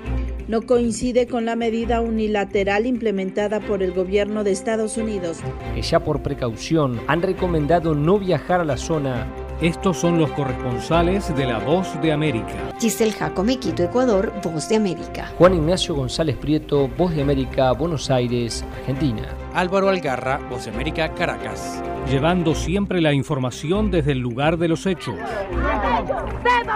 No 0.48 0.62
coincide 0.62 1.28
con 1.28 1.46
la 1.46 1.58
medida 1.58 2.00
unilateral 2.00 2.86
implementada 2.86 3.60
por 3.60 3.84
el 3.84 3.92
gobierno 3.92 4.46
de 4.46 4.52
Estados 4.52 4.96
Unidos. 4.96 5.40
Que 5.76 5.82
ya 5.82 6.00
por 6.00 6.24
precaución 6.24 7.02
han 7.08 7.22
recomendado 7.22 7.96
no 7.96 8.18
viajar 8.18 8.62
a 8.62 8.66
la 8.66 8.78
zona 8.78 9.28
estos 9.62 9.98
son 9.98 10.20
los 10.20 10.30
corresponsales 10.34 11.36
de 11.36 11.46
La 11.48 11.58
Voz 11.58 12.00
de 12.00 12.12
América. 12.12 12.54
Giselle 12.80 13.12
Jacome, 13.12 13.58
Quito, 13.58 13.82
Ecuador, 13.82 14.32
Voz 14.44 14.70
de 14.70 14.76
América. 14.76 15.32
Juan 15.40 15.56
Ignacio 15.56 15.96
González 15.96 16.38
Prieto, 16.38 16.88
Voz 16.88 17.16
de 17.16 17.24
América, 17.24 17.72
Buenos 17.72 18.12
Aires, 18.12 18.64
Argentina. 18.82 19.24
Álvaro 19.56 19.90
Algarra, 19.90 20.40
Voz 20.48 20.66
de 20.66 20.72
América, 20.72 21.12
Caracas. 21.16 21.82
Llevando 22.08 22.54
siempre 22.54 23.02
la 23.02 23.14
información 23.14 23.90
desde 23.90 24.12
el 24.12 24.20
lugar 24.20 24.58
de 24.60 24.68
los 24.68 24.86
hechos. 24.86 25.16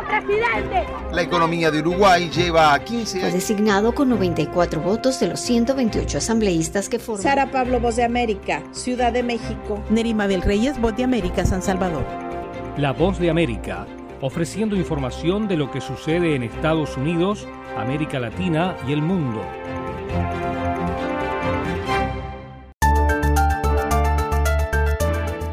presidente! 0.08 0.88
La 1.12 1.22
economía 1.22 1.70
de 1.70 1.82
Uruguay 1.82 2.32
lleva 2.32 2.78
15 2.80 3.20
años. 3.20 3.30
Fue 3.30 3.40
designado 3.40 3.94
con 3.94 4.10
94 4.10 4.82
votos 4.82 5.20
de 5.20 5.28
los 5.28 5.40
128 5.40 6.18
asambleístas 6.18 6.90
que 6.90 6.98
forman. 6.98 7.22
Sara 7.22 7.52
Pablo, 7.52 7.80
Voz 7.80 7.96
de 7.98 8.04
América, 8.04 8.64
Ciudad 8.72 9.14
de 9.14 9.22
México. 9.22 9.80
Nerima 9.92 10.28
del 10.28 10.42
Reyes, 10.42 10.82
Voz 10.82 10.98
de 10.98 11.04
América, 11.04 11.46
San 11.46 11.62
Salvador. 11.62 12.31
La 12.78 12.94
Voz 12.94 13.20
de 13.20 13.30
América, 13.30 13.86
ofreciendo 14.22 14.78
información 14.78 15.50
de 15.50 15.58
lo 15.58 15.70
que 15.70 15.82
sucede 15.82 16.36
en 16.36 16.44
Estados 16.44 16.96
Unidos, 16.96 17.46
América 17.78 18.18
Latina 18.18 18.78
y 18.88 18.94
el 18.94 19.01
mundo. 19.01 19.42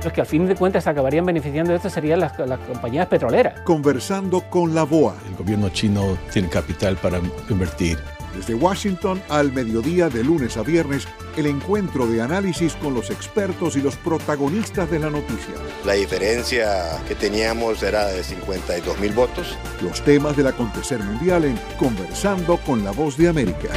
Los 0.05 0.13
que 0.13 0.21
al 0.21 0.27
fin 0.29 0.47
de 0.47 0.55
cuentas 0.55 0.87
acabarían 0.87 1.27
beneficiando 1.27 1.73
de 1.73 1.79
esto 1.79 1.91
serían 1.91 2.21
las, 2.21 2.39
las 2.39 2.61
compañías 2.61 3.09
petroleras. 3.09 3.61
Conversando 3.63 4.43
con 4.43 4.73
la 4.73 4.85
BOA. 4.85 5.17
El 5.29 5.35
gobierno 5.35 5.71
chino 5.71 6.17
tiene 6.33 6.49
capital 6.49 6.97
para 6.97 7.19
invertir 7.51 7.99
desde 8.39 8.55
Washington 8.55 9.21
al 9.29 9.53
mediodía 9.53 10.09
de 10.09 10.23
lunes 10.23 10.57
a 10.57 10.63
viernes, 10.63 11.09
el 11.37 11.47
encuentro 11.47 12.07
de 12.07 12.23
análisis 12.23 12.75
con 12.77 12.95
los 12.95 13.11
expertos 13.11 13.77
y 13.77 13.83
los 13.83 13.97
protagonistas 13.97 14.89
de 14.91 15.01
la 15.01 15.11
noticia. 15.11 15.55
La 15.85 15.95
diferencia 15.95 17.03
que 17.09 17.17
teníamos 17.17 17.83
era 17.83 18.07
de 18.07 18.23
52 18.23 19.01
mil 19.01 19.13
votos. 19.13 19.59
Los 19.83 20.05
temas 20.05 20.37
del 20.37 20.47
acontecer 20.47 21.03
mundial 21.03 21.47
en 21.47 21.59
Conversando 21.79 22.59
con 22.59 22.85
la 22.85 22.93
Voz 22.93 23.17
de 23.17 23.29
América. 23.29 23.71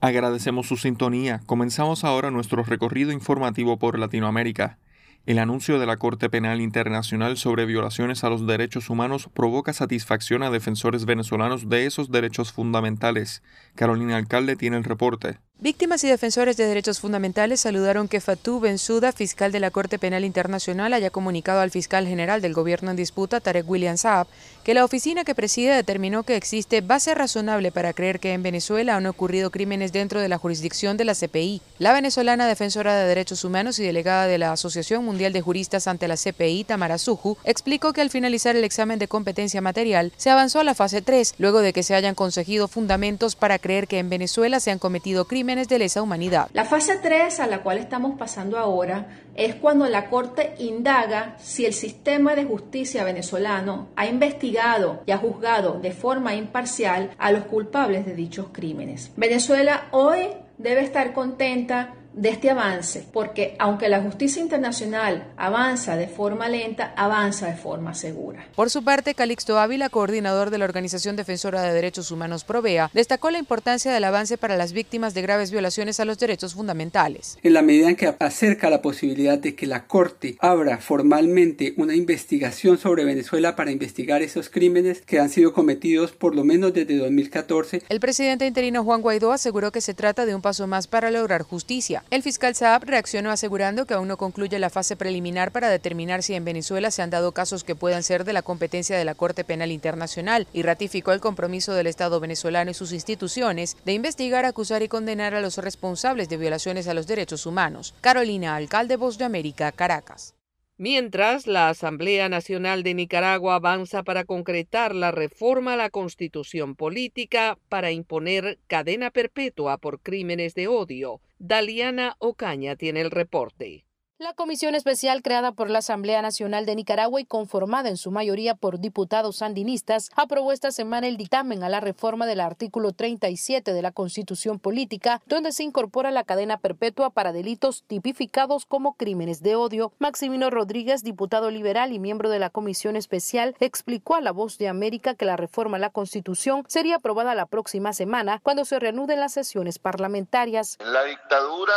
Agradecemos 0.00 0.66
su 0.66 0.76
sintonía. 0.76 1.40
Comenzamos 1.46 2.02
ahora 2.02 2.32
nuestro 2.32 2.64
recorrido 2.64 3.12
informativo 3.12 3.78
por 3.78 3.96
Latinoamérica. 3.96 4.78
El 5.24 5.38
anuncio 5.38 5.78
de 5.78 5.86
la 5.86 5.98
Corte 5.98 6.28
Penal 6.28 6.60
Internacional 6.60 7.36
sobre 7.36 7.64
violaciones 7.64 8.24
a 8.24 8.28
los 8.28 8.44
derechos 8.44 8.90
humanos 8.90 9.30
provoca 9.32 9.72
satisfacción 9.72 10.42
a 10.42 10.50
defensores 10.50 11.04
venezolanos 11.04 11.68
de 11.68 11.86
esos 11.86 12.10
derechos 12.10 12.50
fundamentales. 12.50 13.40
Carolina 13.76 14.16
Alcalde 14.16 14.56
tiene 14.56 14.78
el 14.78 14.84
reporte. 14.84 15.38
Víctimas 15.62 16.02
y 16.02 16.08
defensores 16.08 16.56
de 16.56 16.66
derechos 16.66 16.98
fundamentales 16.98 17.60
saludaron 17.60 18.08
que 18.08 18.20
Fatou 18.20 18.58
Bensouda, 18.58 19.12
fiscal 19.12 19.52
de 19.52 19.60
la 19.60 19.70
Corte 19.70 19.96
Penal 19.96 20.24
Internacional, 20.24 20.92
haya 20.92 21.10
comunicado 21.10 21.60
al 21.60 21.70
fiscal 21.70 22.04
general 22.04 22.42
del 22.42 22.52
gobierno 22.52 22.90
en 22.90 22.96
disputa, 22.96 23.38
Tarek 23.38 23.70
William 23.70 23.96
Saab, 23.96 24.26
que 24.64 24.74
la 24.74 24.84
oficina 24.84 25.22
que 25.22 25.36
preside 25.36 25.72
determinó 25.72 26.24
que 26.24 26.34
existe 26.34 26.80
base 26.80 27.14
razonable 27.14 27.70
para 27.70 27.92
creer 27.92 28.18
que 28.18 28.32
en 28.32 28.42
Venezuela 28.42 28.96
han 28.96 29.06
ocurrido 29.06 29.52
crímenes 29.52 29.92
dentro 29.92 30.20
de 30.20 30.28
la 30.28 30.36
jurisdicción 30.36 30.96
de 30.96 31.04
la 31.04 31.14
CPI. 31.14 31.62
La 31.78 31.92
venezolana 31.92 32.48
defensora 32.48 32.96
de 32.96 33.06
derechos 33.06 33.44
humanos 33.44 33.78
y 33.78 33.84
delegada 33.84 34.26
de 34.26 34.38
la 34.38 34.50
Asociación 34.50 35.04
Mundial 35.04 35.32
de 35.32 35.42
Juristas 35.42 35.86
ante 35.86 36.08
la 36.08 36.16
CPI, 36.16 36.64
Tamara 36.64 36.98
Suju, 36.98 37.36
explicó 37.44 37.92
que 37.92 38.00
al 38.00 38.10
finalizar 38.10 38.56
el 38.56 38.64
examen 38.64 38.98
de 38.98 39.06
competencia 39.06 39.60
material 39.60 40.10
se 40.16 40.30
avanzó 40.30 40.58
a 40.58 40.64
la 40.64 40.74
fase 40.74 41.02
3, 41.02 41.36
luego 41.38 41.60
de 41.60 41.72
que 41.72 41.84
se 41.84 41.94
hayan 41.94 42.16
conseguido 42.16 42.66
fundamentos 42.66 43.36
para 43.36 43.60
creer 43.60 43.86
que 43.86 44.00
en 44.00 44.10
Venezuela 44.10 44.58
se 44.58 44.72
han 44.72 44.80
cometido 44.80 45.26
crímenes 45.26 45.51
de 45.52 45.78
lesa 45.78 46.02
humanidad. 46.02 46.48
La 46.54 46.64
fase 46.64 46.96
3 46.96 47.40
a 47.40 47.46
la 47.46 47.62
cual 47.62 47.78
estamos 47.78 48.18
pasando 48.18 48.58
ahora 48.58 49.06
es 49.34 49.54
cuando 49.54 49.86
la 49.86 50.08
Corte 50.08 50.54
indaga 50.58 51.36
si 51.38 51.66
el 51.66 51.74
sistema 51.74 52.34
de 52.34 52.44
justicia 52.44 53.04
venezolano 53.04 53.88
ha 53.94 54.06
investigado 54.06 55.02
y 55.06 55.10
ha 55.10 55.18
juzgado 55.18 55.78
de 55.78 55.92
forma 55.92 56.34
imparcial 56.34 57.10
a 57.18 57.32
los 57.32 57.44
culpables 57.44 58.06
de 58.06 58.14
dichos 58.14 58.46
crímenes. 58.50 59.12
Venezuela 59.16 59.88
hoy 59.90 60.28
debe 60.56 60.80
estar 60.80 61.12
contenta 61.12 61.94
de 62.14 62.28
este 62.28 62.50
avance, 62.50 63.06
porque 63.12 63.56
aunque 63.58 63.88
la 63.88 64.02
justicia 64.02 64.42
internacional 64.42 65.32
avanza 65.36 65.96
de 65.96 66.08
forma 66.08 66.48
lenta, 66.48 66.92
avanza 66.96 67.46
de 67.46 67.56
forma 67.56 67.94
segura. 67.94 68.46
Por 68.54 68.70
su 68.70 68.84
parte, 68.84 69.14
Calixto 69.14 69.58
Ávila, 69.58 69.88
coordinador 69.88 70.50
de 70.50 70.58
la 70.58 70.64
Organización 70.64 71.16
Defensora 71.16 71.62
de 71.62 71.72
Derechos 71.72 72.10
Humanos 72.10 72.44
Provea, 72.44 72.90
destacó 72.92 73.30
la 73.30 73.38
importancia 73.38 73.92
del 73.92 74.04
avance 74.04 74.38
para 74.38 74.56
las 74.56 74.72
víctimas 74.72 75.14
de 75.14 75.22
graves 75.22 75.50
violaciones 75.50 76.00
a 76.00 76.04
los 76.04 76.18
derechos 76.18 76.54
fundamentales. 76.54 77.38
En 77.42 77.54
la 77.54 77.62
medida 77.62 77.88
en 77.88 77.96
que 77.96 78.14
acerca 78.18 78.70
la 78.70 78.82
posibilidad 78.82 79.38
de 79.38 79.54
que 79.54 79.66
la 79.66 79.86
Corte 79.86 80.36
abra 80.40 80.78
formalmente 80.78 81.74
una 81.76 81.94
investigación 81.94 82.78
sobre 82.78 83.04
Venezuela 83.04 83.56
para 83.56 83.70
investigar 83.70 84.22
esos 84.22 84.48
crímenes 84.48 85.02
que 85.02 85.18
han 85.18 85.30
sido 85.30 85.52
cometidos 85.52 86.12
por 86.12 86.34
lo 86.34 86.44
menos 86.44 86.72
desde 86.74 86.96
2014. 86.98 87.82
El 87.88 88.00
presidente 88.00 88.46
interino 88.46 88.84
Juan 88.84 89.02
Guaidó 89.02 89.32
aseguró 89.32 89.72
que 89.72 89.80
se 89.80 89.94
trata 89.94 90.26
de 90.26 90.34
un 90.34 90.42
paso 90.42 90.66
más 90.66 90.86
para 90.86 91.10
lograr 91.10 91.42
justicia. 91.42 92.01
El 92.10 92.22
fiscal 92.22 92.54
Saab 92.54 92.84
reaccionó 92.84 93.30
asegurando 93.30 93.86
que 93.86 93.94
aún 93.94 94.08
no 94.08 94.16
concluye 94.16 94.58
la 94.58 94.70
fase 94.70 94.96
preliminar 94.96 95.50
para 95.52 95.70
determinar 95.70 96.22
si 96.22 96.34
en 96.34 96.44
Venezuela 96.44 96.90
se 96.90 97.02
han 97.02 97.10
dado 97.10 97.32
casos 97.32 97.64
que 97.64 97.74
puedan 97.74 98.02
ser 98.02 98.24
de 98.24 98.32
la 98.32 98.42
competencia 98.42 98.98
de 98.98 99.04
la 99.04 99.14
Corte 99.14 99.44
Penal 99.44 99.72
Internacional 99.72 100.46
y 100.52 100.62
ratificó 100.62 101.12
el 101.12 101.20
compromiso 101.20 101.72
del 101.72 101.86
Estado 101.86 102.20
venezolano 102.20 102.70
y 102.70 102.74
sus 102.74 102.92
instituciones 102.92 103.76
de 103.84 103.94
investigar, 103.94 104.44
acusar 104.44 104.82
y 104.82 104.88
condenar 104.88 105.34
a 105.34 105.40
los 105.40 105.58
responsables 105.58 106.28
de 106.28 106.36
violaciones 106.36 106.88
a 106.88 106.94
los 106.94 107.06
derechos 107.06 107.46
humanos. 107.46 107.94
Carolina, 108.00 108.56
alcalde 108.56 108.96
Voz 108.96 109.16
de 109.18 109.24
América, 109.24 109.72
Caracas. 109.72 110.34
Mientras, 110.82 111.46
la 111.46 111.68
Asamblea 111.68 112.28
Nacional 112.28 112.82
de 112.82 112.94
Nicaragua 112.94 113.54
avanza 113.54 114.02
para 114.02 114.24
concretar 114.24 114.96
la 114.96 115.12
reforma 115.12 115.74
a 115.74 115.76
la 115.76 115.90
constitución 115.90 116.74
política 116.74 117.56
para 117.68 117.92
imponer 117.92 118.58
cadena 118.66 119.12
perpetua 119.12 119.78
por 119.78 120.00
crímenes 120.00 120.56
de 120.56 120.66
odio. 120.66 121.20
Daliana 121.38 122.16
Ocaña 122.18 122.74
tiene 122.74 123.00
el 123.00 123.12
reporte. 123.12 123.84
La 124.22 124.34
comisión 124.34 124.76
especial 124.76 125.20
creada 125.20 125.50
por 125.50 125.68
la 125.68 125.80
Asamblea 125.80 126.22
Nacional 126.22 126.64
de 126.64 126.76
Nicaragua 126.76 127.20
y 127.20 127.24
conformada 127.24 127.88
en 127.88 127.96
su 127.96 128.12
mayoría 128.12 128.54
por 128.54 128.78
diputados 128.78 129.38
sandinistas 129.38 130.12
aprobó 130.14 130.52
esta 130.52 130.70
semana 130.70 131.08
el 131.08 131.16
dictamen 131.16 131.64
a 131.64 131.68
la 131.68 131.80
reforma 131.80 132.24
del 132.24 132.38
artículo 132.38 132.92
37 132.92 133.72
de 133.72 133.82
la 133.82 133.90
Constitución 133.90 134.60
Política, 134.60 135.20
donde 135.26 135.50
se 135.50 135.64
incorpora 135.64 136.12
la 136.12 136.22
cadena 136.22 136.56
perpetua 136.56 137.10
para 137.10 137.32
delitos 137.32 137.82
tipificados 137.88 138.64
como 138.64 138.94
crímenes 138.94 139.42
de 139.42 139.56
odio. 139.56 139.92
Maximino 139.98 140.50
Rodríguez, 140.50 141.02
diputado 141.02 141.50
liberal 141.50 141.92
y 141.92 141.98
miembro 141.98 142.30
de 142.30 142.38
la 142.38 142.48
comisión 142.48 142.94
especial, 142.94 143.56
explicó 143.58 144.14
a 144.14 144.20
La 144.20 144.30
Voz 144.30 144.56
de 144.56 144.68
América 144.68 145.16
que 145.16 145.24
la 145.24 145.36
reforma 145.36 145.78
a 145.78 145.80
la 145.80 145.90
Constitución 145.90 146.64
sería 146.68 146.94
aprobada 146.94 147.34
la 147.34 147.46
próxima 147.46 147.92
semana 147.92 148.38
cuando 148.44 148.64
se 148.66 148.78
reanuden 148.78 149.18
las 149.18 149.32
sesiones 149.32 149.80
parlamentarias. 149.80 150.78
La 150.78 151.02
dictadura 151.02 151.74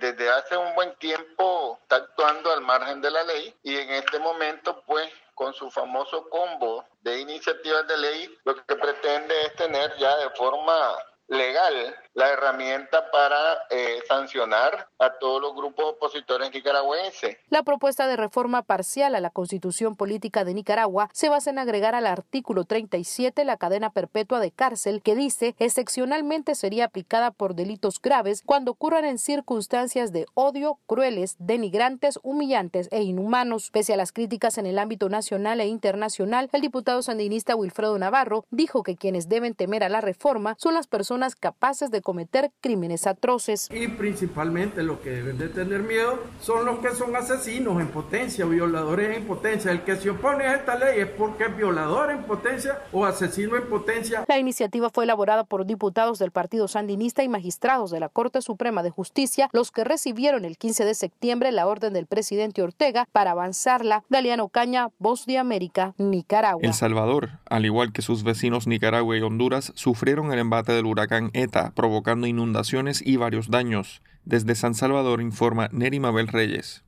desde 0.00 0.30
hace 0.30 0.56
un 0.56 0.74
buen 0.74 0.94
tiempo 0.96 1.78
está 1.82 1.96
actuando 1.96 2.52
al 2.52 2.60
margen 2.60 3.00
de 3.00 3.10
la 3.10 3.22
ley 3.24 3.54
y 3.62 3.76
en 3.76 3.90
este 3.90 4.18
momento 4.18 4.82
pues 4.86 5.10
con 5.34 5.52
su 5.52 5.70
famoso 5.70 6.28
combo 6.28 6.84
de 7.02 7.20
iniciativas 7.20 7.86
de 7.86 7.96
ley 7.98 8.38
lo 8.44 8.54
que 8.54 8.76
pretende 8.76 9.34
es 9.42 9.54
tener 9.56 9.96
ya 9.96 10.16
de 10.16 10.30
forma 10.30 10.96
legal 11.28 11.96
la 12.14 12.30
herramienta 12.30 13.10
para 13.10 13.36
eh, 13.70 13.98
sancionar 14.06 14.88
a 14.98 15.10
todos 15.18 15.42
los 15.42 15.54
grupos 15.54 15.84
opositores 15.96 16.52
nicaragüenses. 16.52 17.36
La 17.50 17.62
propuesta 17.62 18.06
de 18.06 18.16
reforma 18.16 18.62
parcial 18.62 19.14
a 19.14 19.20
la 19.20 19.30
Constitución 19.30 19.96
Política 19.96 20.44
de 20.44 20.54
Nicaragua 20.54 21.10
se 21.12 21.28
basa 21.28 21.50
en 21.50 21.58
agregar 21.58 21.94
al 21.94 22.06
artículo 22.06 22.64
37 22.64 23.44
la 23.44 23.56
cadena 23.56 23.90
perpetua 23.90 24.38
de 24.40 24.52
cárcel 24.52 25.02
que 25.02 25.16
dice 25.16 25.56
excepcionalmente 25.58 26.54
sería 26.54 26.86
aplicada 26.86 27.32
por 27.32 27.54
delitos 27.54 28.00
graves 28.00 28.42
cuando 28.46 28.72
ocurran 28.72 29.04
en 29.04 29.18
circunstancias 29.18 30.12
de 30.12 30.26
odio, 30.34 30.78
crueles, 30.86 31.36
denigrantes, 31.38 32.20
humillantes 32.22 32.88
e 32.92 33.02
inhumanos. 33.02 33.70
Pese 33.70 33.94
a 33.94 33.96
las 33.96 34.12
críticas 34.12 34.58
en 34.58 34.66
el 34.66 34.78
ámbito 34.78 35.08
nacional 35.08 35.60
e 35.60 35.66
internacional, 35.66 36.48
el 36.52 36.60
diputado 36.60 37.02
sandinista 37.02 37.56
Wilfredo 37.56 37.98
Navarro 37.98 38.44
dijo 38.50 38.84
que 38.84 38.96
quienes 38.96 39.28
deben 39.28 39.54
temer 39.54 39.82
a 39.82 39.88
la 39.88 40.00
reforma 40.00 40.54
son 40.58 40.74
las 40.74 40.86
personas 40.86 41.34
capaces 41.34 41.90
de 41.90 42.03
cometer 42.04 42.52
crímenes 42.60 43.08
atroces. 43.08 43.68
Y 43.72 43.88
principalmente 43.88 44.84
lo 44.84 45.00
que 45.00 45.10
deben 45.10 45.38
de 45.38 45.48
tener 45.48 45.82
miedo 45.82 46.20
son 46.40 46.64
los 46.66 46.78
que 46.78 46.94
son 46.94 47.16
asesinos 47.16 47.80
en 47.80 47.88
potencia, 47.88 48.44
violadores 48.44 49.16
en 49.16 49.26
potencia. 49.26 49.72
El 49.72 49.82
que 49.82 49.96
se 49.96 50.10
opone 50.10 50.44
a 50.44 50.54
esta 50.54 50.78
ley 50.78 51.00
es 51.00 51.08
porque 51.08 51.44
es 51.44 51.56
violador 51.56 52.12
en 52.12 52.22
potencia 52.24 52.78
o 52.92 53.04
asesino 53.04 53.56
en 53.56 53.68
potencia. 53.68 54.24
La 54.28 54.38
iniciativa 54.38 54.90
fue 54.90 55.04
elaborada 55.04 55.44
por 55.44 55.66
diputados 55.66 56.18
del 56.18 56.30
Partido 56.30 56.68
Sandinista 56.68 57.24
y 57.24 57.28
magistrados 57.28 57.90
de 57.90 58.00
la 58.00 58.10
Corte 58.10 58.42
Suprema 58.42 58.82
de 58.82 58.90
Justicia, 58.90 59.48
los 59.52 59.72
que 59.72 59.82
recibieron 59.82 60.44
el 60.44 60.58
15 60.58 60.84
de 60.84 60.94
septiembre 60.94 61.52
la 61.52 61.66
orden 61.66 61.94
del 61.94 62.06
presidente 62.06 62.62
Ortega 62.62 63.08
para 63.12 63.30
avanzarla. 63.30 64.04
Galeano 64.10 64.48
Caña, 64.48 64.88
Voz 64.98 65.24
de 65.24 65.38
América, 65.38 65.94
Nicaragua. 65.96 66.60
El 66.62 66.74
Salvador, 66.74 67.30
al 67.48 67.64
igual 67.64 67.92
que 67.92 68.02
sus 68.02 68.24
vecinos 68.24 68.66
Nicaragua 68.66 69.16
y 69.16 69.22
Honduras, 69.22 69.72
sufrieron 69.74 70.32
el 70.32 70.38
embate 70.38 70.72
del 70.72 70.84
huracán 70.84 71.30
ETA, 71.32 71.72
provocando 71.74 71.93
inundaciones 72.26 73.02
y 73.04 73.16
varios 73.16 73.50
daños. 73.50 74.02
Desde 74.24 74.54
San 74.54 74.74
Salvador 74.74 75.20
informa 75.20 75.68
Neri 75.72 76.00
Mabel 76.00 76.28
Reyes. 76.28 76.82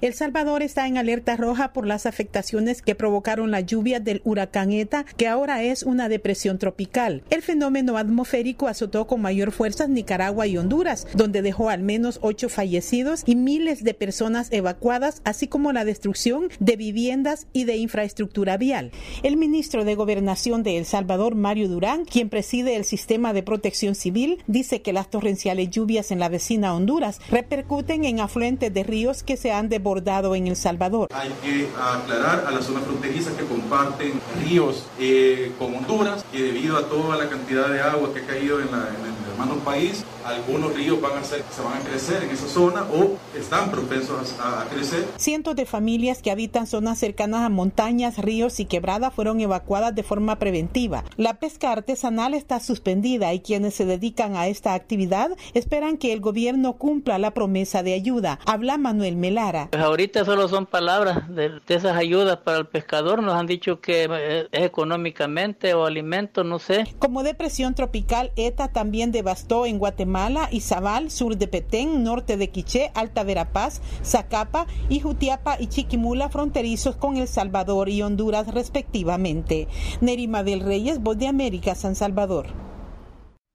El 0.00 0.14
Salvador 0.14 0.62
está 0.62 0.86
en 0.86 0.96
alerta 0.96 1.36
roja 1.36 1.74
por 1.74 1.86
las 1.86 2.06
afectaciones 2.06 2.80
que 2.80 2.94
provocaron 2.94 3.50
la 3.50 3.60
lluvia 3.60 4.00
del 4.00 4.22
huracán 4.24 4.72
ETA, 4.72 5.04
que 5.18 5.28
ahora 5.28 5.62
es 5.62 5.82
una 5.82 6.08
depresión 6.08 6.58
tropical. 6.58 7.22
El 7.28 7.42
fenómeno 7.42 7.98
atmosférico 7.98 8.66
azotó 8.68 9.06
con 9.06 9.20
mayor 9.20 9.52
fuerza 9.52 9.86
Nicaragua 9.86 10.46
y 10.46 10.56
Honduras, 10.56 11.06
donde 11.14 11.42
dejó 11.42 11.68
al 11.68 11.82
menos 11.82 12.18
ocho 12.22 12.48
fallecidos 12.48 13.24
y 13.26 13.36
miles 13.36 13.84
de 13.84 13.92
personas 13.92 14.48
evacuadas, 14.52 15.20
así 15.24 15.48
como 15.48 15.70
la 15.72 15.84
destrucción 15.84 16.48
de 16.60 16.76
viviendas 16.76 17.46
y 17.52 17.64
de 17.64 17.76
infraestructura 17.76 18.56
vial. 18.56 18.92
El 19.22 19.36
ministro 19.36 19.84
de 19.84 19.96
Gobernación 19.96 20.62
de 20.62 20.78
El 20.78 20.86
Salvador, 20.86 21.34
Mario 21.34 21.68
Durán, 21.68 22.06
quien 22.06 22.30
preside 22.30 22.76
el 22.76 22.86
sistema 22.86 23.34
de 23.34 23.42
protección 23.42 23.94
civil, 23.94 24.42
dice 24.46 24.80
que 24.80 24.94
las 24.94 25.10
torrenciales 25.10 25.68
lluvias 25.68 26.10
en 26.10 26.20
la 26.20 26.30
vecina 26.30 26.74
Honduras 26.74 27.20
repercuten 27.30 28.06
en 28.06 28.20
afluentes 28.20 28.72
de 28.72 28.82
ríos 28.82 29.22
que 29.22 29.36
se 29.36 29.52
han 29.52 29.68
de 29.68 29.79
desbordado 29.80 30.34
en 30.34 30.46
El 30.46 30.56
Salvador. 30.56 31.08
Hay 31.12 31.30
que 31.42 31.68
aclarar 31.80 32.44
a 32.46 32.50
las 32.50 32.66
zonas 32.66 32.84
fronterizas 32.84 33.32
que 33.34 33.44
comparten 33.44 34.20
ríos 34.44 34.84
eh, 34.98 35.52
con 35.58 35.74
Honduras 35.74 36.24
y 36.32 36.42
debido 36.42 36.76
a 36.76 36.86
toda 36.88 37.16
la 37.16 37.28
cantidad 37.28 37.68
de 37.68 37.80
agua 37.80 38.12
que 38.12 38.20
ha 38.20 38.26
caído 38.26 38.60
en, 38.60 38.70
la, 38.70 38.78
en 38.78 39.06
el 39.06 39.30
hermano 39.32 39.54
país, 39.64 40.04
algunos 40.24 40.74
ríos 40.74 41.00
van 41.00 41.16
a 41.16 41.24
ser, 41.24 41.42
se 41.50 41.62
van 41.62 41.78
a 41.78 41.80
crecer 41.80 42.22
en 42.22 42.30
esa 42.30 42.46
zona 42.46 42.82
o 42.82 43.16
están 43.36 43.70
propensos 43.70 44.36
a, 44.38 44.62
a, 44.62 44.64
crecer. 44.66 45.06
Cientos 45.16 45.56
de 45.56 45.64
familias 45.64 46.20
que 46.20 46.30
habitan 46.30 46.66
zonas 46.66 46.98
cercanas 46.98 47.42
a 47.42 47.48
montañas, 47.48 48.18
ríos 48.18 48.60
y 48.60 48.66
quebradas 48.66 49.14
fueron 49.14 49.40
evacuadas 49.40 49.94
de 49.94 50.02
forma 50.02 50.38
preventiva. 50.38 51.04
La 51.16 51.38
pesca 51.38 51.72
artesanal 51.72 52.34
está 52.34 52.60
suspendida 52.60 53.32
y 53.32 53.40
quienes 53.40 53.74
se 53.74 53.86
dedican 53.86 54.36
a 54.36 54.46
esta 54.46 54.74
actividad 54.74 55.30
esperan 55.54 55.96
que 55.96 56.12
el 56.12 56.20
gobierno 56.20 56.74
cumpla 56.74 57.18
la 57.18 57.32
promesa 57.32 57.82
de 57.82 57.94
ayuda. 57.94 58.38
Habla 58.44 58.76
Manuel 58.76 59.16
Melara. 59.16 59.69
Pues 59.70 59.82
ahorita 59.84 60.24
solo 60.24 60.48
son 60.48 60.66
palabras 60.66 61.32
de, 61.32 61.60
esas 61.68 61.96
ayudas 61.96 62.38
para 62.38 62.58
el 62.58 62.66
pescador. 62.66 63.22
Nos 63.22 63.34
han 63.34 63.46
dicho 63.46 63.80
que 63.80 64.04
es 64.52 64.64
económicamente 64.64 65.74
o 65.74 65.86
alimentos, 65.86 66.44
no 66.44 66.58
sé. 66.58 66.92
Como 66.98 67.22
depresión 67.22 67.76
tropical, 67.76 68.32
ETA 68.34 68.72
también 68.72 69.12
devastó 69.12 69.66
en 69.66 69.78
Guatemala, 69.78 70.48
Izabal, 70.50 71.12
sur 71.12 71.36
de 71.36 71.46
Petén, 71.46 72.02
norte 72.02 72.36
de 72.36 72.50
Quiché, 72.50 72.90
Alta 72.94 73.22
Verapaz, 73.22 73.80
Zacapa 74.04 74.66
y 74.88 74.98
Jutiapa 74.98 75.56
y 75.60 75.68
Chiquimula 75.68 76.30
fronterizos 76.30 76.96
con 76.96 77.16
El 77.16 77.28
Salvador 77.28 77.90
y 77.90 78.02
Honduras 78.02 78.52
respectivamente. 78.52 79.68
Nerima 80.00 80.42
del 80.42 80.60
Reyes, 80.60 81.00
Voz 81.00 81.16
de 81.16 81.28
América, 81.28 81.76
San 81.76 81.94
Salvador. 81.94 82.69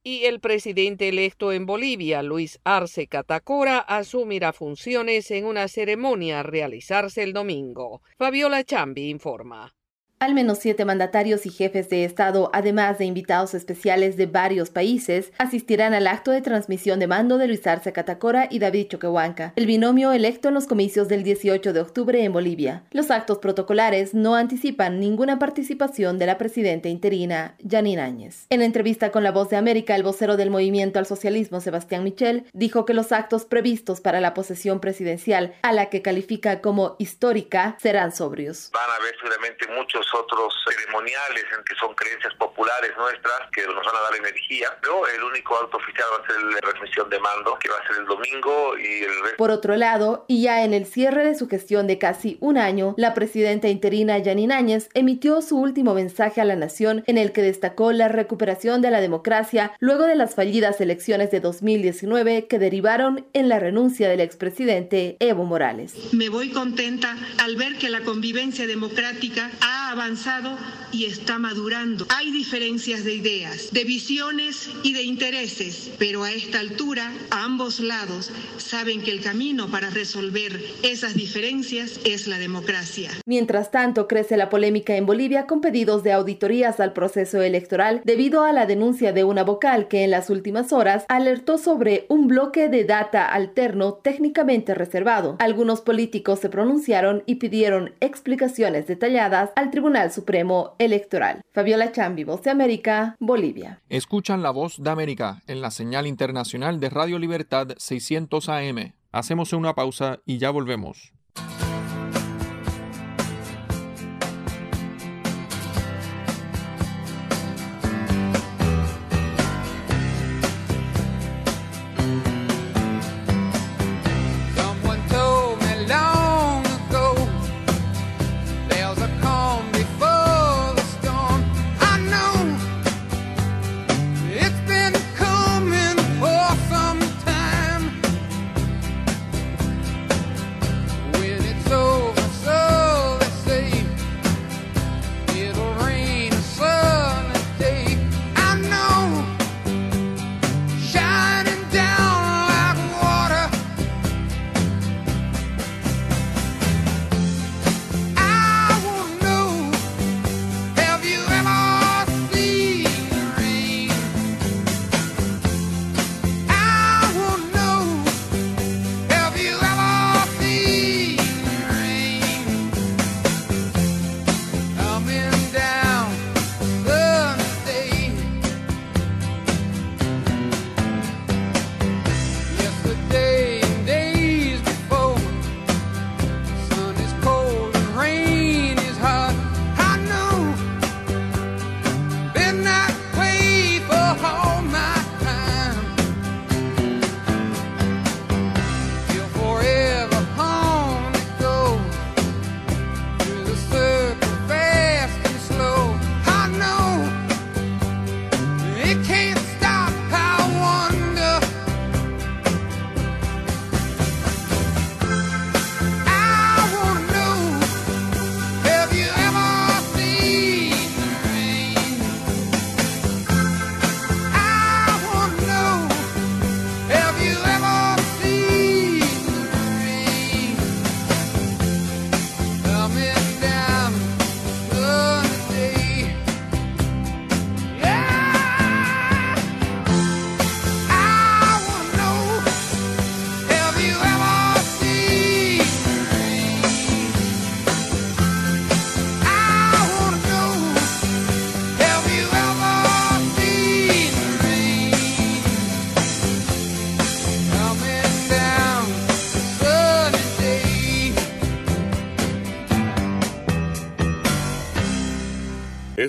Y 0.08 0.26
el 0.26 0.40
presidente 0.40 1.08
electo 1.10 1.52
en 1.52 1.66
Bolivia, 1.66 2.22
Luis 2.22 2.60
Arce 2.64 3.08
Catacora, 3.08 3.80
asumirá 3.80 4.54
funciones 4.54 5.32
en 5.32 5.46
una 5.46 5.68
ceremonia 5.68 6.42
a 6.42 6.44
realizarse 6.44 7.24
el 7.24 7.34
domingo. 7.34 8.04
Fabiola 8.16 8.64
Chambi 8.64 9.10
informa. 9.10 9.74
Al 10.18 10.34
menos 10.34 10.60
siete 10.60 10.86
mandatarios 10.86 11.46
y 11.46 11.50
jefes 11.50 11.90
de 11.90 12.06
Estado, 12.06 12.50
además 12.54 12.98
de 12.98 13.04
invitados 13.04 13.54
especiales 13.54 14.16
de 14.16 14.28
varios 14.28 14.70
países, 14.70 15.34
asistirán 15.38 15.94
al 15.94 16.08
acto 16.08 16.32
de 16.32 16.42
transmisión 16.42 17.00
de 17.00 17.08
mando 17.08 17.38
de 17.38 17.48
Luis 17.48 17.68
Arce 17.68 17.92
Catacora 17.92 18.48
y 18.50 18.60
David 18.60 18.88
Choquehuanca, 18.88 19.52
el 19.58 19.66
binomio 19.66 20.14
electo 20.14 20.48
en 20.48 20.54
los 20.54 20.68
comicios 20.68 21.10
del 21.10 21.24
18 21.24 21.74
de 21.74 21.82
octubre 21.82 22.24
en 22.24 22.32
Bolivia. 22.32 22.84
Los 22.92 23.12
actos 23.12 23.40
protocolares 23.40 24.14
no 24.14 24.36
anticipan 24.36 25.02
ninguna 25.02 25.38
participación 25.38 26.18
de 26.18 26.28
la 26.28 26.38
presidenta 26.38 26.88
interina, 26.88 27.56
Janine 27.70 28.02
Áñez. 28.02 28.46
En 28.50 28.62
entrevista 28.62 29.12
con 29.12 29.22
La 29.22 29.34
Voz 29.34 29.50
de 29.50 29.58
América, 29.58 29.98
el 29.98 30.04
vocero 30.04 30.38
del 30.38 30.50
Movimiento 30.50 30.98
al 30.98 31.06
Socialismo, 31.06 31.60
Sebastián 31.60 32.06
Michel, 32.06 32.46
dijo 32.54 32.86
que 32.86 32.94
los 32.94 33.12
actos 33.12 33.44
previstos 33.44 34.00
para 34.00 34.22
la 34.22 34.34
posesión 34.34 34.80
presidencial, 34.80 35.56
a 35.62 35.74
la 35.74 35.88
que 35.90 36.02
califica 36.02 36.62
como 36.62 36.96
histórica, 37.00 37.76
serán 37.82 38.16
sobrios. 38.16 38.70
Van 38.72 38.90
a 38.90 38.96
haber 38.96 39.14
seguramente 39.20 39.68
muchos 39.76 40.05
otros 40.14 40.54
ceremoniales 40.68 41.46
en 41.58 41.64
que 41.64 41.76
son 41.76 41.94
creencias 41.96 42.34
populares 42.36 42.92
nuestras 42.98 43.50
que 43.52 43.66
nos 43.68 43.86
van 43.86 43.96
a 43.96 44.02
dar 44.02 44.16
energía, 44.16 44.70
pero 44.82 45.08
el 45.08 45.24
único 45.24 45.56
acto 45.58 45.78
oficial 45.78 46.08
va 46.14 46.24
a 46.24 46.28
ser 46.28 46.44
la 46.44 46.60
transmisión 46.60 47.10
de 47.10 47.20
mando, 47.20 47.58
que 47.60 47.70
va 47.70 47.78
a 47.78 47.88
ser 47.88 47.98
el 47.98 48.06
domingo 48.06 48.78
y 48.78 49.04
el 49.04 49.22
resto. 49.22 49.38
Por 49.38 49.52
otro 49.52 49.76
lado, 49.76 50.26
y 50.28 50.44
ya 50.44 50.64
en 50.64 50.74
el 50.74 50.86
cierre 50.86 51.26
de 51.26 51.36
su 51.36 51.48
gestión 51.48 51.88
de 51.88 51.98
casi 51.98 52.38
un 52.42 52.58
año, 52.58 52.94
la 52.98 53.14
presidenta 53.14 53.68
interina 53.68 54.22
Janine 54.24 54.54
Áñez 54.54 54.90
emitió 54.94 55.42
su 55.42 55.58
último 55.58 55.94
mensaje 55.94 56.42
a 56.42 56.46
la 56.46 56.56
nación 56.56 57.04
en 57.08 57.18
el 57.18 57.32
que 57.32 57.42
destacó 57.42 57.92
la 57.92 58.08
recuperación 58.08 58.82
de 58.82 58.92
la 58.92 59.02
democracia 59.02 59.74
luego 59.80 60.04
de 60.04 60.16
las 60.16 60.36
fallidas 60.36 60.80
elecciones 60.82 61.32
de 61.32 61.40
2019 61.40 62.48
que 62.48 62.60
derivaron 62.60 63.26
en 63.34 63.50
la 63.50 63.60
renuncia 63.60 64.10
del 64.10 64.20
expresidente 64.20 65.18
Evo 65.20 65.46
Morales. 65.46 66.14
Me 66.14 66.30
voy 66.30 66.52
contenta 66.52 67.16
al 67.40 67.56
ver 67.56 67.78
que 67.78 67.90
la 67.90 68.02
convivencia 68.02 68.68
democrática 68.68 69.52
ha 69.62 69.95
avanzado 69.96 70.58
y 70.92 71.06
está 71.06 71.40
madurando. 71.40 72.06
Hay 72.10 72.30
diferencias 72.30 73.06
de 73.06 73.16
ideas, 73.16 73.70
de 73.72 73.86
visiones 73.86 74.70
y 74.84 74.94
de 74.94 75.04
intereses, 75.04 75.90
pero 75.98 76.24
a 76.24 76.34
esta 76.34 76.60
altura 76.60 77.14
ambos 77.32 77.80
lados 77.80 78.30
saben 78.58 79.02
que 79.02 79.12
el 79.12 79.22
camino 79.22 79.70
para 79.70 79.90
resolver 79.90 80.60
esas 80.84 81.16
diferencias 81.16 82.02
es 82.04 82.28
la 82.28 82.38
democracia. 82.40 83.10
Mientras 83.26 83.72
tanto, 83.72 84.10
crece 84.10 84.36
la 84.36 84.50
polémica 84.50 84.98
en 84.98 85.06
Bolivia 85.06 85.48
con 85.48 85.62
pedidos 85.62 86.04
de 86.04 86.12
auditorías 86.12 86.82
al 86.82 86.92
proceso 86.92 87.42
electoral 87.42 88.02
debido 88.04 88.44
a 88.44 88.52
la 88.52 88.66
denuncia 88.66 89.14
de 89.14 89.24
una 89.24 89.44
vocal 89.44 89.88
que 89.88 90.04
en 90.04 90.12
las 90.12 90.30
últimas 90.30 90.74
horas 90.74 91.06
alertó 91.08 91.58
sobre 91.58 92.06
un 92.10 92.28
bloque 92.28 92.68
de 92.68 92.84
data 92.84 93.26
alterno 93.26 93.94
técnicamente 93.94 94.76
reservado. 94.76 95.38
Algunos 95.40 95.80
políticos 95.80 96.40
se 96.40 96.50
pronunciaron 96.50 97.24
y 97.26 97.36
pidieron 97.36 97.94
explicaciones 98.02 98.88
detalladas 98.88 99.52
al 99.56 99.72
Tribunal 99.72 99.85
Supremo 100.10 100.76
Electoral. 100.80 101.42
Fabiola 101.54 101.92
Chambi, 101.92 102.24
Voz 102.24 102.42
de 102.42 102.50
América, 102.50 103.16
Bolivia. 103.20 103.82
Escuchan 103.88 104.42
la 104.42 104.50
Voz 104.50 104.82
de 104.82 104.90
América 104.90 105.44
en 105.48 105.62
la 105.62 105.70
señal 105.70 106.08
internacional 106.08 106.80
de 106.80 106.90
Radio 106.90 107.20
Libertad 107.20 107.68
600 107.78 108.50
AM. 108.50 108.94
Hacemos 109.12 109.54
una 109.54 109.76
pausa 109.76 110.22
y 110.26 110.40
ya 110.40 110.50
volvemos. 110.50 111.15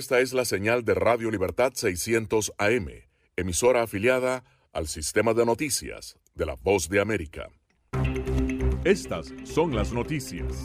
Esta 0.07 0.21
es 0.21 0.31
la 0.31 0.45
señal 0.45 0.85
de 0.85 0.93
Radio 0.93 1.29
Libertad 1.29 1.73
600 1.75 2.53
AM, 2.59 2.87
emisora 3.35 3.81
afiliada 3.81 4.45
al 4.71 4.87
sistema 4.87 5.33
de 5.33 5.45
noticias 5.45 6.15
de 6.33 6.45
la 6.45 6.55
Voz 6.55 6.87
de 6.87 7.01
América. 7.01 7.49
Estas 8.85 9.33
son 9.43 9.75
las 9.75 9.91
noticias. 9.91 10.63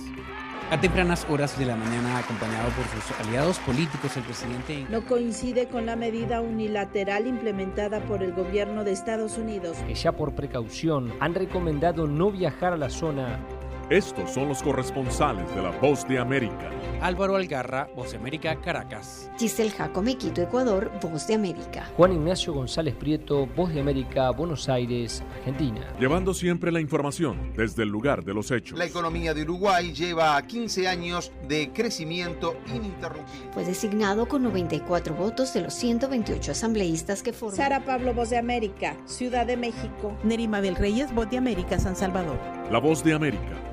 A 0.70 0.81
tempranas 0.81 1.26
horas 1.28 1.59
de 1.59 1.66
la 1.66 1.74
mañana, 1.74 2.18
acompañado 2.18 2.70
por 2.70 2.85
sus 2.87 3.18
aliados 3.18 3.59
políticos, 3.59 4.16
el 4.16 4.22
presidente... 4.22 4.87
No 4.88 5.05
coincide 5.05 5.66
con 5.66 5.87
la 5.87 5.96
medida 5.96 6.40
unilateral 6.40 7.26
implementada 7.26 7.98
por 8.07 8.22
el 8.22 8.33
gobierno 8.35 8.85
de 8.85 8.92
Estados 8.92 9.38
Unidos. 9.38 9.76
Que 9.88 9.96
ya 9.96 10.12
por 10.12 10.37
precaución 10.37 11.12
han 11.18 11.35
recomendado 11.35 12.07
no 12.07 12.31
viajar 12.31 12.74
a 12.74 12.76
la 12.76 12.90
zona 12.90 13.44
estos 13.92 14.31
son 14.31 14.48
los 14.48 14.62
corresponsales 14.62 15.55
de 15.55 15.62
la 15.62 15.70
Voz 15.70 16.09
de 16.09 16.18
América. 16.18 16.70
Álvaro 17.02 17.37
Algarra, 17.37 17.90
Voz 17.94 18.12
de 18.12 18.16
América, 18.16 18.59
Caracas. 18.61 19.31
Giselle 19.38 19.70
Jacome, 19.70 20.16
Quito, 20.16 20.40
Ecuador, 20.40 20.90
Voz 21.02 21.26
de 21.26 21.35
América. 21.35 21.90
Juan 21.96 22.12
Ignacio 22.12 22.55
González 22.55 22.94
Prieto, 22.94 23.46
Voz 23.46 23.74
de 23.74 23.81
América, 23.81 24.31
Buenos 24.31 24.68
Aires, 24.70 25.22
Argentina. 25.38 25.87
Llevando 26.00 26.33
siempre 26.33 26.72
la 26.72 26.81
información 26.81 27.52
desde 27.55 27.83
el 27.83 27.90
lugar 27.90 28.24
de 28.24 28.33
los 28.33 28.50
hechos. 28.50 28.78
La 28.78 28.87
economía 28.87 29.35
de 29.35 29.42
Uruguay 29.42 29.92
lleva 29.92 30.40
15 30.40 30.88
años 30.88 31.31
de 31.46 31.70
crecimiento 31.72 32.57
ininterrumpido. 32.68 33.52
Fue 33.52 33.64
designado 33.64 34.26
con 34.26 34.42
94 34.42 35.14
votos 35.14 35.52
de 35.52 35.61
los 35.61 35.74
128 35.74 36.52
asambleístas 36.52 37.22
que 37.22 37.35
forman. 37.35 37.57
Sara 37.57 37.85
Pablo, 37.85 38.14
Voz 38.14 38.31
de 38.31 38.38
América, 38.38 38.96
Ciudad 39.05 39.44
de 39.44 39.59
México. 39.59 40.16
Nerima 40.24 40.62
del 40.62 40.76
Reyes, 40.76 41.14
Voz 41.14 41.28
de 41.28 41.37
América, 41.37 41.78
San 41.78 41.94
Salvador. 41.94 42.38
La 42.70 42.78
Voz 42.78 43.05
de 43.05 43.12
América 43.12 43.72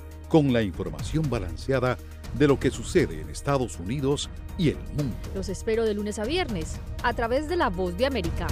con 0.31 0.53
la 0.53 0.61
información 0.61 1.29
balanceada 1.29 1.97
de 2.39 2.47
lo 2.47 2.57
que 2.57 2.71
sucede 2.71 3.19
en 3.19 3.29
Estados 3.29 3.77
Unidos 3.79 4.29
y 4.57 4.69
el 4.69 4.77
mundo. 4.97 5.17
Los 5.35 5.49
espero 5.49 5.83
de 5.83 5.93
lunes 5.93 6.19
a 6.19 6.23
viernes 6.23 6.79
a 7.03 7.13
través 7.13 7.49
de 7.49 7.57
La 7.57 7.69
Voz 7.69 7.97
de 7.97 8.05
América. 8.05 8.47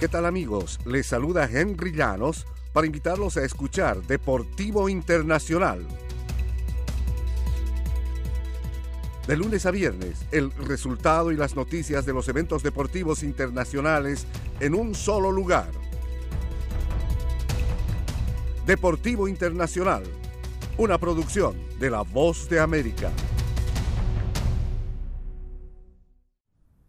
¿Qué 0.00 0.08
tal 0.08 0.26
amigos? 0.26 0.80
Les 0.84 1.06
saluda 1.06 1.48
Henry 1.48 1.92
Llanos 1.92 2.46
para 2.72 2.86
invitarlos 2.86 3.36
a 3.36 3.44
escuchar 3.44 4.02
Deportivo 4.02 4.88
Internacional. 4.88 5.86
De 9.28 9.36
lunes 9.36 9.66
a 9.66 9.70
viernes, 9.70 10.26
el 10.32 10.50
resultado 10.50 11.30
y 11.30 11.36
las 11.36 11.54
noticias 11.54 12.04
de 12.06 12.12
los 12.12 12.28
eventos 12.28 12.64
deportivos 12.64 13.22
internacionales 13.22 14.26
en 14.58 14.74
un 14.74 14.96
solo 14.96 15.30
lugar 15.30 15.85
Deportivo 18.66 19.28
Internacional, 19.28 20.02
una 20.76 20.98
producción 20.98 21.54
de 21.78 21.88
La 21.88 22.02
Voz 22.02 22.48
de 22.48 22.58
América. 22.58 23.12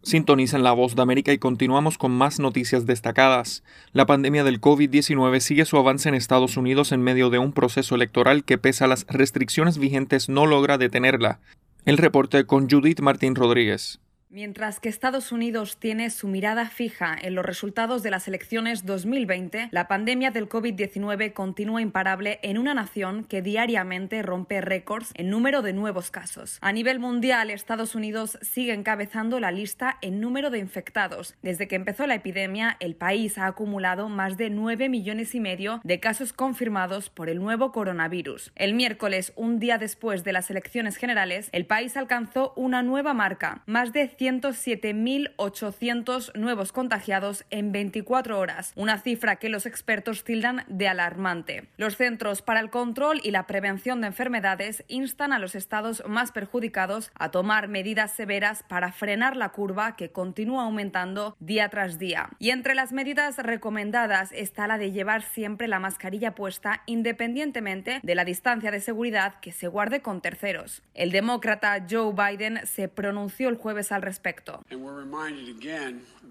Sintonizan 0.01 0.63
La 0.63 0.71
Voz 0.71 0.95
de 0.95 1.03
América 1.03 1.33
y 1.33 1.37
continuamos 1.37 1.99
con 1.99 2.11
más 2.11 2.39
noticias 2.39 2.87
destacadas. 2.87 3.63
La 3.93 4.07
pandemia 4.07 4.43
del 4.43 4.59
COVID-19 4.59 5.39
sigue 5.39 5.65
su 5.65 5.77
avance 5.77 6.09
en 6.09 6.15
Estados 6.15 6.57
Unidos 6.57 6.91
en 6.91 7.03
medio 7.03 7.29
de 7.29 7.37
un 7.37 7.53
proceso 7.53 7.93
electoral 7.93 8.43
que, 8.43 8.57
pese 8.57 8.83
a 8.83 8.87
las 8.87 9.05
restricciones 9.07 9.77
vigentes, 9.77 10.29
no 10.29 10.47
logra 10.47 10.79
detenerla. 10.79 11.39
El 11.85 11.99
reporte 11.99 12.45
con 12.45 12.67
Judith 12.67 13.01
Martín 13.01 13.35
Rodríguez. 13.35 13.99
Mientras 14.29 14.81
que 14.81 14.89
Estados 14.89 15.31
Unidos 15.31 15.77
tiene 15.77 16.09
su 16.09 16.27
mirada 16.27 16.65
fija 16.67 17.15
en 17.21 17.33
los 17.33 17.45
resultados 17.45 18.03
de 18.03 18.11
las 18.11 18.27
elecciones 18.27 18.85
2020, 18.85 19.69
la 19.71 19.87
pandemia 19.87 20.31
del 20.31 20.49
COVID-19 20.49 21.31
continúa 21.31 21.81
imparable 21.81 22.37
en 22.43 22.57
una 22.57 22.73
nación 22.73 23.23
que 23.23 23.41
diariamente 23.41 24.21
rompe 24.23 24.59
récords 24.59 25.11
en 25.13 25.29
número 25.29 25.61
de 25.61 25.71
nuevos 25.71 26.11
casos. 26.11 26.57
A 26.59 26.73
nivel 26.73 26.99
mundial, 26.99 27.49
Estados 27.49 27.95
Unidos 27.95 28.37
sigue 28.41 28.73
encabezando 28.73 29.39
la 29.39 29.51
lista 29.51 29.97
en 30.01 30.19
número 30.19 30.49
de 30.49 30.59
infectados. 30.59 31.35
Desde 31.41 31.69
que 31.69 31.77
empezó 31.77 32.05
la 32.05 32.15
epidemia, 32.15 32.75
el 32.81 32.97
país 32.97 33.37
ha 33.37 33.47
acumulado 33.47 34.09
más 34.09 34.35
de 34.35 34.49
9 34.49 34.89
millones 34.89 35.35
y 35.35 35.39
medio 35.39 35.79
de 35.85 36.01
casos 36.01 36.33
confirmados 36.33 37.09
por 37.09 37.29
el 37.29 37.39
nuevo 37.39 37.71
coronavirus. 37.71 38.51
El 38.55 38.73
miércoles, 38.73 39.31
un 39.37 39.59
día 39.59 39.77
después 39.77 40.25
de 40.25 40.33
las 40.33 40.51
elecciones 40.51 40.97
generales, 40.97 41.47
el 41.53 41.65
país 41.65 41.95
alcanzó 41.95 42.51
una 42.57 42.83
nueva 42.83 43.13
marca, 43.13 43.63
más 43.67 43.93
de 43.93 44.16
107.800 44.17 46.35
nuevos 46.35 46.71
contagiados 46.71 47.45
en 47.49 47.71
24 47.71 48.39
horas, 48.39 48.71
una 48.75 48.97
cifra 48.97 49.37
que 49.37 49.49
los 49.49 49.65
expertos 49.65 50.23
tildan 50.23 50.63
de 50.67 50.87
alarmante. 50.87 51.67
Los 51.77 51.97
Centros 51.97 52.41
para 52.41 52.59
el 52.59 52.69
Control 52.69 53.19
y 53.23 53.31
la 53.31 53.47
Prevención 53.47 54.01
de 54.01 54.07
Enfermedades 54.07 54.83
instan 54.87 55.33
a 55.33 55.39
los 55.39 55.55
estados 55.55 56.03
más 56.07 56.31
perjudicados 56.31 57.11
a 57.15 57.31
tomar 57.31 57.67
medidas 57.67 58.11
severas 58.11 58.63
para 58.67 58.91
frenar 58.91 59.35
la 59.35 59.49
curva 59.49 59.95
que 59.95 60.11
continúa 60.11 60.63
aumentando 60.63 61.35
día 61.39 61.69
tras 61.69 61.99
día. 61.99 62.29
Y 62.39 62.49
entre 62.49 62.75
las 62.75 62.91
medidas 62.91 63.37
recomendadas 63.37 64.31
está 64.31 64.67
la 64.67 64.77
de 64.77 64.91
llevar 64.91 65.21
siempre 65.21 65.67
la 65.67 65.79
mascarilla 65.79 66.35
puesta 66.35 66.81
independientemente 66.85 67.99
de 68.01 68.15
la 68.15 68.25
distancia 68.25 68.71
de 68.71 68.81
seguridad 68.81 69.39
que 69.41 69.51
se 69.51 69.67
guarde 69.67 70.01
con 70.01 70.21
terceros. 70.21 70.83
El 70.93 71.11
demócrata 71.11 71.85
Joe 71.89 72.13
Biden 72.13 72.65
se 72.65 72.87
pronunció 72.87 73.49
el 73.49 73.57
jueves 73.57 73.91
al 73.91 74.01
respecto. 74.07 74.63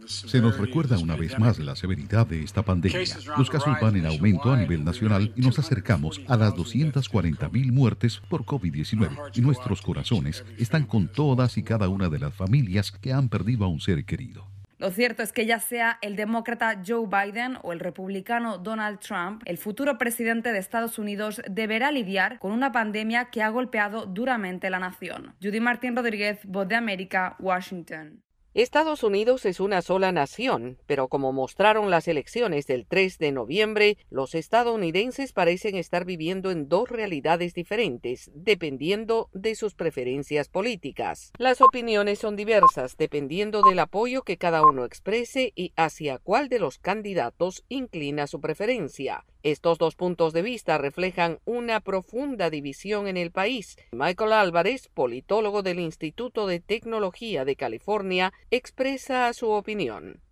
Se 0.07 0.41
nos 0.41 0.59
recuerda 0.59 0.99
una 0.99 1.15
vez 1.15 1.39
más 1.39 1.59
la 1.59 1.77
severidad 1.77 2.27
de 2.27 2.43
esta 2.43 2.63
pandemia. 2.63 3.01
Los 3.37 3.51
casos 3.51 3.77
van 3.81 3.97
en 3.97 4.07
aumento 4.07 4.51
a 4.51 4.57
nivel 4.57 4.83
nacional 4.85 5.33
y 5.37 5.43
nos 5.43 5.59
acercamos 5.59 6.21
a 6.27 6.37
las 6.37 6.55
240.000 6.55 7.73
muertes 7.73 8.23
por 8.31 8.45
COVID-19 8.45 9.31
y 9.35 9.41
nuestros 9.43 9.83
corazones 9.83 10.45
están 10.59 10.87
con 10.87 11.09
todas 11.09 11.59
y 11.59 11.63
cada 11.63 11.89
una 11.89 12.09
de 12.09 12.19
las 12.19 12.35
familias 12.35 12.93
que 12.93 13.13
han 13.13 13.29
perdido 13.29 13.65
a 13.65 13.69
un 13.69 13.81
ser 13.81 14.05
querido. 14.05 14.56
Lo 14.79 14.91
cierto 14.91 15.23
es 15.23 15.33
que 15.33 15.47
ya 15.47 15.59
sea 15.59 15.99
el 16.03 16.17
demócrata 16.17 16.83
Joe 16.87 17.07
Biden 17.07 17.57
o 17.63 17.73
el 17.73 17.81
republicano 17.81 18.59
Donald 18.59 18.99
Trump, 18.99 19.43
el 19.47 19.57
futuro 19.57 19.97
presidente 19.97 20.53
de 20.53 20.59
Estados 20.59 20.99
Unidos 20.99 21.41
deberá 21.49 21.91
lidiar 21.91 22.39
con 22.39 22.53
una 22.53 22.73
pandemia 22.73 23.31
que 23.31 23.43
ha 23.43 23.49
golpeado 23.49 24.05
duramente 24.05 24.69
la 24.69 24.79
nación. 24.79 25.35
Judy 25.43 25.61
Martín 25.61 25.97
Rodríguez, 25.97 26.41
Voz 26.45 26.69
de 26.69 26.75
América, 26.75 27.37
Washington. 27.39 28.26
Estados 28.57 29.03
Unidos 29.03 29.45
es 29.45 29.61
una 29.61 29.83
sola 29.83 30.13
nación, 30.13 30.79
pero 30.87 31.09
como 31.09 31.31
mostraron 31.31 31.91
las 31.91 32.09
elecciones 32.09 32.67
del 32.67 32.87
3 32.87 33.19
de 33.19 33.31
noviembre, 33.31 33.99
los 34.09 34.35
estadounidenses 34.35 35.35
parecen 35.35 35.77
estar 35.77 36.07
viviendo 36.07 36.51
en 36.51 36.67
dos 36.67 36.89
realidades 36.89 37.53
diferentes, 37.53 38.31
dependiendo 38.33 39.29
de 39.35 39.57
sus 39.57 39.75
preferencias 39.75 40.49
políticas. 40.49 41.33
Las 41.37 41.61
opiniones 41.61 42.19
son 42.19 42.35
diversas, 42.35 42.97
dependiendo 42.97 43.61
del 43.61 43.79
apoyo 43.79 44.23
que 44.23 44.39
cada 44.39 44.65
uno 44.65 44.87
exprese 44.87 45.53
y 45.55 45.75
hacia 45.77 46.17
cuál 46.17 46.49
de 46.49 46.59
los 46.59 46.79
candidatos 46.79 47.63
inclina 47.69 48.27
su 48.27 48.41
preferencia. 48.41 49.27
Estos 49.47 49.79
dos 49.79 49.95
puntos 49.95 50.33
de 50.33 50.43
vista 50.43 50.77
reflejan 50.77 51.39
una 51.45 51.79
profunda 51.79 52.51
división 52.51 53.07
en 53.07 53.17
el 53.17 53.31
país. 53.31 53.77
Michael 53.93 54.33
Álvarez, 54.33 54.89
politólogo 54.93 55.63
del 55.63 55.79
Instituto 55.79 56.49
de 56.49 56.59
Tecnología 56.59 57.45
de 57.45 57.55
California, 57.55 58.33
expresa 58.51 59.33
su 59.33 59.51
opinión. 59.51 60.26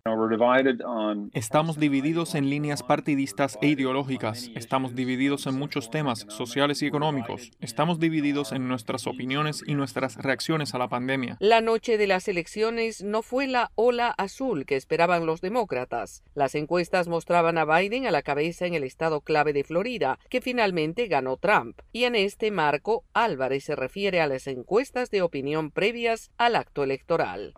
Estamos 1.33 1.79
divididos 1.79 2.35
en 2.35 2.47
líneas 2.47 2.83
partidistas 2.83 3.57
e 3.63 3.69
ideológicas. 3.69 4.51
Estamos 4.53 4.93
divididos 4.93 5.47
en 5.47 5.57
muchos 5.57 5.89
temas 5.89 6.27
sociales 6.29 6.83
y 6.83 6.85
económicos. 6.85 7.49
Estamos 7.59 7.99
divididos 7.99 8.51
en 8.51 8.67
nuestras 8.67 9.07
opiniones 9.07 9.63
y 9.65 9.73
nuestras 9.73 10.17
reacciones 10.17 10.75
a 10.75 10.77
la 10.77 10.89
pandemia. 10.89 11.37
La 11.39 11.59
noche 11.61 11.97
de 11.97 12.05
las 12.05 12.27
elecciones 12.27 13.03
no 13.03 13.23
fue 13.23 13.47
la 13.47 13.71
ola 13.73 14.13
azul 14.15 14.67
que 14.67 14.75
esperaban 14.75 15.25
los 15.25 15.41
demócratas. 15.41 16.23
Las 16.35 16.53
encuestas 16.53 17.07
mostraban 17.07 17.57
a 17.57 17.65
Biden 17.65 18.05
a 18.05 18.11
la 18.11 18.21
cabeza 18.21 18.67
en 18.67 18.75
el 18.75 18.83
estado 18.83 19.21
clave 19.21 19.53
de 19.53 19.63
Florida, 19.63 20.19
que 20.29 20.39
finalmente 20.39 21.07
ganó 21.07 21.37
Trump. 21.37 21.79
Y 21.91 22.03
en 22.03 22.13
este 22.13 22.51
marco, 22.51 23.05
Álvarez 23.15 23.63
se 23.63 23.75
refiere 23.75 24.21
a 24.21 24.27
las 24.27 24.45
encuestas 24.45 25.09
de 25.09 25.23
opinión 25.23 25.71
previas 25.71 26.29
al 26.37 26.57
acto 26.57 26.83
electoral. 26.83 27.53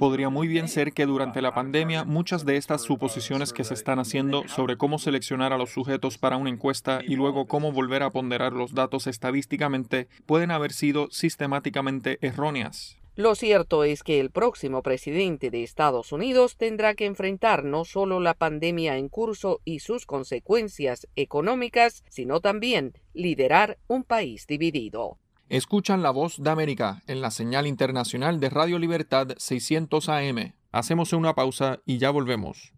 Podría 0.00 0.28
muy 0.28 0.48
bien 0.48 0.66
ser 0.66 0.92
que 0.92 1.11
durante 1.12 1.42
la 1.42 1.54
pandemia 1.54 2.04
muchas 2.04 2.44
de 2.44 2.56
estas 2.56 2.82
suposiciones 2.82 3.52
que 3.52 3.64
se 3.64 3.74
están 3.74 3.98
haciendo 3.98 4.48
sobre 4.48 4.76
cómo 4.76 4.98
seleccionar 4.98 5.52
a 5.52 5.58
los 5.58 5.70
sujetos 5.70 6.16
para 6.16 6.38
una 6.38 6.50
encuesta 6.50 7.00
y 7.06 7.16
luego 7.16 7.46
cómo 7.46 7.70
volver 7.70 8.02
a 8.02 8.10
ponderar 8.10 8.54
los 8.54 8.74
datos 8.74 9.06
estadísticamente 9.06 10.08
pueden 10.26 10.50
haber 10.50 10.72
sido 10.72 11.08
sistemáticamente 11.10 12.18
erróneas. 12.22 12.96
Lo 13.14 13.34
cierto 13.34 13.84
es 13.84 14.02
que 14.02 14.20
el 14.20 14.30
próximo 14.30 14.82
presidente 14.82 15.50
de 15.50 15.62
Estados 15.62 16.12
Unidos 16.12 16.56
tendrá 16.56 16.94
que 16.94 17.04
enfrentar 17.04 17.62
no 17.62 17.84
solo 17.84 18.20
la 18.20 18.32
pandemia 18.32 18.96
en 18.96 19.10
curso 19.10 19.60
y 19.66 19.80
sus 19.80 20.06
consecuencias 20.06 21.06
económicas, 21.14 22.04
sino 22.08 22.40
también 22.40 22.94
liderar 23.12 23.76
un 23.86 24.02
país 24.02 24.46
dividido. 24.46 25.18
Escuchan 25.50 26.02
la 26.02 26.10
voz 26.10 26.42
de 26.42 26.48
América 26.48 27.02
en 27.06 27.20
la 27.20 27.30
señal 27.30 27.66
internacional 27.66 28.40
de 28.40 28.48
Radio 28.48 28.78
Libertad 28.78 29.34
600 29.36 30.08
AM. 30.08 30.54
Hacemos 30.72 31.12
una 31.12 31.34
pausa 31.34 31.82
y 31.84 31.98
ya 31.98 32.08
volvemos. 32.08 32.72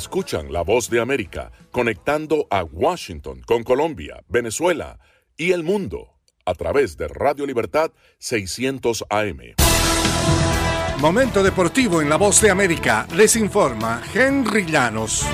Escuchan 0.00 0.50
la 0.50 0.62
voz 0.62 0.88
de 0.88 0.98
América 0.98 1.52
conectando 1.70 2.46
a 2.48 2.64
Washington 2.64 3.42
con 3.44 3.62
Colombia, 3.62 4.24
Venezuela 4.28 4.98
y 5.36 5.52
el 5.52 5.62
mundo 5.62 6.16
a 6.46 6.54
través 6.54 6.96
de 6.96 7.06
Radio 7.06 7.44
Libertad 7.44 7.92
600 8.16 9.04
AM. 9.10 9.40
Momento 11.00 11.42
deportivo 11.42 12.00
en 12.00 12.08
la 12.08 12.16
voz 12.16 12.40
de 12.40 12.48
América. 12.48 13.06
Les 13.14 13.36
informa 13.36 14.02
Henry 14.14 14.64
Llanos. 14.64 15.26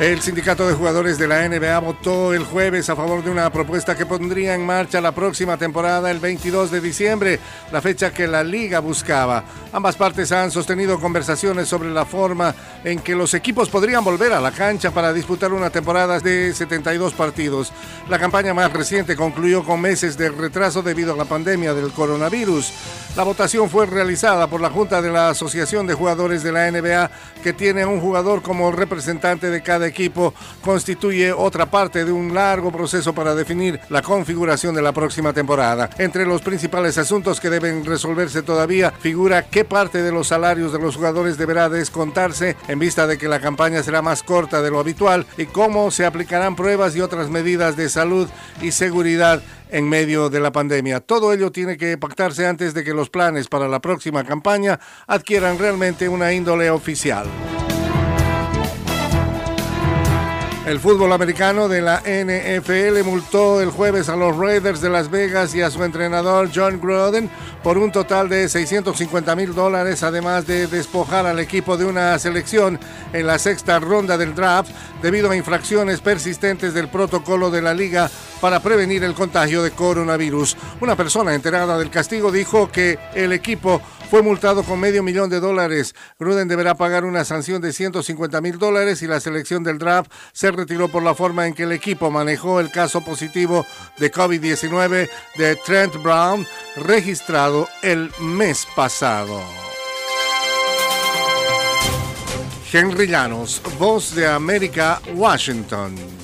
El 0.00 0.22
sindicato 0.22 0.68
de 0.68 0.74
jugadores 0.74 1.18
de 1.18 1.26
la 1.26 1.48
NBA 1.48 1.76
votó 1.80 2.32
el 2.32 2.44
jueves 2.44 2.88
a 2.88 2.94
favor 2.94 3.24
de 3.24 3.32
una 3.32 3.50
propuesta 3.50 3.96
que 3.96 4.06
pondría 4.06 4.54
en 4.54 4.64
marcha 4.64 5.00
la 5.00 5.10
próxima 5.10 5.56
temporada 5.56 6.08
el 6.12 6.20
22 6.20 6.70
de 6.70 6.80
diciembre, 6.80 7.40
la 7.72 7.80
fecha 7.80 8.12
que 8.12 8.28
la 8.28 8.44
liga 8.44 8.78
buscaba. 8.78 9.42
Ambas 9.72 9.96
partes 9.96 10.30
han 10.30 10.52
sostenido 10.52 11.00
conversaciones 11.00 11.68
sobre 11.68 11.90
la 11.90 12.04
forma 12.04 12.54
en 12.84 13.00
que 13.00 13.16
los 13.16 13.34
equipos 13.34 13.68
podrían 13.68 14.04
volver 14.04 14.32
a 14.32 14.40
la 14.40 14.52
cancha 14.52 14.92
para 14.92 15.12
disputar 15.12 15.52
una 15.52 15.68
temporada 15.68 16.20
de 16.20 16.54
72 16.54 17.12
partidos. 17.14 17.72
La 18.08 18.20
campaña 18.20 18.54
más 18.54 18.72
reciente 18.72 19.16
concluyó 19.16 19.64
con 19.64 19.80
meses 19.80 20.16
de 20.16 20.30
retraso 20.30 20.80
debido 20.80 21.14
a 21.14 21.16
la 21.16 21.24
pandemia 21.24 21.74
del 21.74 21.90
coronavirus. 21.90 22.72
La 23.16 23.24
votación 23.24 23.68
fue 23.68 23.84
realizada 23.84 24.46
por 24.46 24.60
la 24.60 24.70
Junta 24.70 25.02
de 25.02 25.10
la 25.10 25.30
Asociación 25.30 25.88
de 25.88 25.94
Jugadores 25.94 26.44
de 26.44 26.52
la 26.52 26.70
NBA, 26.70 27.10
que 27.42 27.52
tiene 27.52 27.82
a 27.82 27.88
un 27.88 28.00
jugador 28.00 28.42
como 28.42 28.70
representante 28.70 29.50
de 29.50 29.60
cada 29.60 29.87
equipo, 29.88 30.34
constituye 30.62 31.32
otra 31.32 31.66
parte 31.66 32.04
de 32.04 32.12
un 32.12 32.34
largo 32.34 32.70
proceso 32.70 33.14
para 33.14 33.34
definir 33.34 33.80
la 33.88 34.02
configuración 34.02 34.74
de 34.74 34.82
la 34.82 34.92
próxima 34.92 35.32
temporada. 35.32 35.90
Entre 35.98 36.24
los 36.24 36.42
principales 36.42 36.98
asuntos 36.98 37.40
que 37.40 37.50
deben 37.50 37.84
resolverse 37.84 38.42
todavía 38.42 38.90
figura 38.90 39.46
qué 39.46 39.64
parte 39.64 40.02
de 40.02 40.12
los 40.12 40.28
salarios 40.28 40.72
de 40.72 40.78
los 40.78 40.96
jugadores 40.96 41.36
deberá 41.36 41.68
descontarse 41.68 42.56
en 42.68 42.78
vista 42.78 43.06
de 43.06 43.18
que 43.18 43.28
la 43.28 43.40
campaña 43.40 43.82
será 43.82 44.02
más 44.02 44.22
corta 44.22 44.62
de 44.62 44.70
lo 44.70 44.78
habitual 44.78 45.26
y 45.36 45.46
cómo 45.46 45.90
se 45.90 46.06
aplicarán 46.06 46.56
pruebas 46.56 46.94
y 46.96 47.00
otras 47.00 47.30
medidas 47.30 47.76
de 47.76 47.88
salud 47.88 48.28
y 48.60 48.72
seguridad 48.72 49.42
en 49.70 49.88
medio 49.88 50.30
de 50.30 50.40
la 50.40 50.52
pandemia. 50.52 51.00
Todo 51.00 51.32
ello 51.32 51.52
tiene 51.52 51.76
que 51.76 51.98
pactarse 51.98 52.46
antes 52.46 52.74
de 52.74 52.84
que 52.84 52.94
los 52.94 53.10
planes 53.10 53.48
para 53.48 53.68
la 53.68 53.80
próxima 53.80 54.24
campaña 54.24 54.80
adquieran 55.06 55.58
realmente 55.58 56.08
una 56.08 56.32
índole 56.32 56.70
oficial. 56.70 57.26
El 60.68 60.80
fútbol 60.80 61.10
americano 61.14 61.66
de 61.66 61.80
la 61.80 62.00
NFL 62.00 63.02
multó 63.02 63.62
el 63.62 63.70
jueves 63.70 64.10
a 64.10 64.16
los 64.16 64.36
Raiders 64.36 64.82
de 64.82 64.90
Las 64.90 65.10
Vegas 65.10 65.54
y 65.54 65.62
a 65.62 65.70
su 65.70 65.82
entrenador 65.82 66.50
John 66.54 66.78
Gruden 66.78 67.30
por 67.62 67.78
un 67.78 67.90
total 67.90 68.28
de 68.28 68.46
650 68.50 69.34
mil 69.34 69.54
dólares, 69.54 70.02
además 70.02 70.46
de 70.46 70.66
despojar 70.66 71.24
al 71.24 71.38
equipo 71.38 71.78
de 71.78 71.86
una 71.86 72.18
selección 72.18 72.78
en 73.14 73.26
la 73.26 73.38
sexta 73.38 73.78
ronda 73.78 74.18
del 74.18 74.34
draft 74.34 74.70
debido 75.00 75.30
a 75.30 75.36
infracciones 75.36 76.02
persistentes 76.02 76.74
del 76.74 76.88
protocolo 76.88 77.50
de 77.50 77.62
la 77.62 77.72
liga 77.72 78.10
para 78.38 78.60
prevenir 78.60 79.02
el 79.04 79.14
contagio 79.14 79.62
de 79.62 79.70
coronavirus. 79.70 80.54
Una 80.82 80.96
persona 80.96 81.34
enterada 81.34 81.78
del 81.78 81.88
castigo 81.88 82.30
dijo 82.30 82.70
que 82.70 82.98
el 83.14 83.32
equipo 83.32 83.80
fue 84.10 84.22
multado 84.22 84.62
con 84.62 84.80
medio 84.80 85.02
millón 85.02 85.28
de 85.28 85.40
dólares. 85.40 85.94
Gruden 86.18 86.48
deberá 86.48 86.74
pagar 86.74 87.04
una 87.04 87.24
sanción 87.24 87.60
de 87.60 87.72
150 87.72 88.40
mil 88.40 88.58
dólares 88.58 89.02
y 89.02 89.06
la 89.06 89.20
selección 89.20 89.62
del 89.62 89.78
draft 89.78 90.10
se 90.32 90.50
retiró 90.50 90.88
por 90.88 91.02
la 91.02 91.14
forma 91.14 91.46
en 91.46 91.54
que 91.54 91.64
el 91.64 91.72
equipo 91.72 92.10
manejó 92.10 92.60
el 92.60 92.70
caso 92.70 93.02
positivo 93.02 93.66
de 93.98 94.10
COVID-19 94.10 95.08
de 95.36 95.56
Trent 95.56 95.94
Brown 96.02 96.46
registrado 96.76 97.68
el 97.82 98.10
mes 98.20 98.66
pasado. 98.74 99.40
Henry 102.70 103.06
Llanos, 103.06 103.62
Voz 103.78 104.14
de 104.14 104.26
América, 104.26 105.00
Washington. 105.14 106.17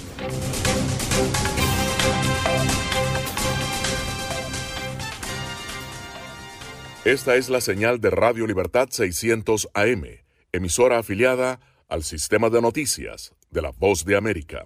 Esta 7.04 7.36
es 7.36 7.50
la 7.50 7.60
señal 7.60 8.00
de 8.00 8.08
Radio 8.08 8.46
Libertad 8.46 8.88
600 8.90 9.68
AM, 9.74 10.04
emisora 10.52 10.96
afiliada 10.96 11.60
al 11.86 12.02
sistema 12.02 12.48
de 12.48 12.62
noticias 12.62 13.34
de 13.50 13.60
la 13.60 13.72
Voz 13.72 14.06
de 14.06 14.16
América. 14.16 14.64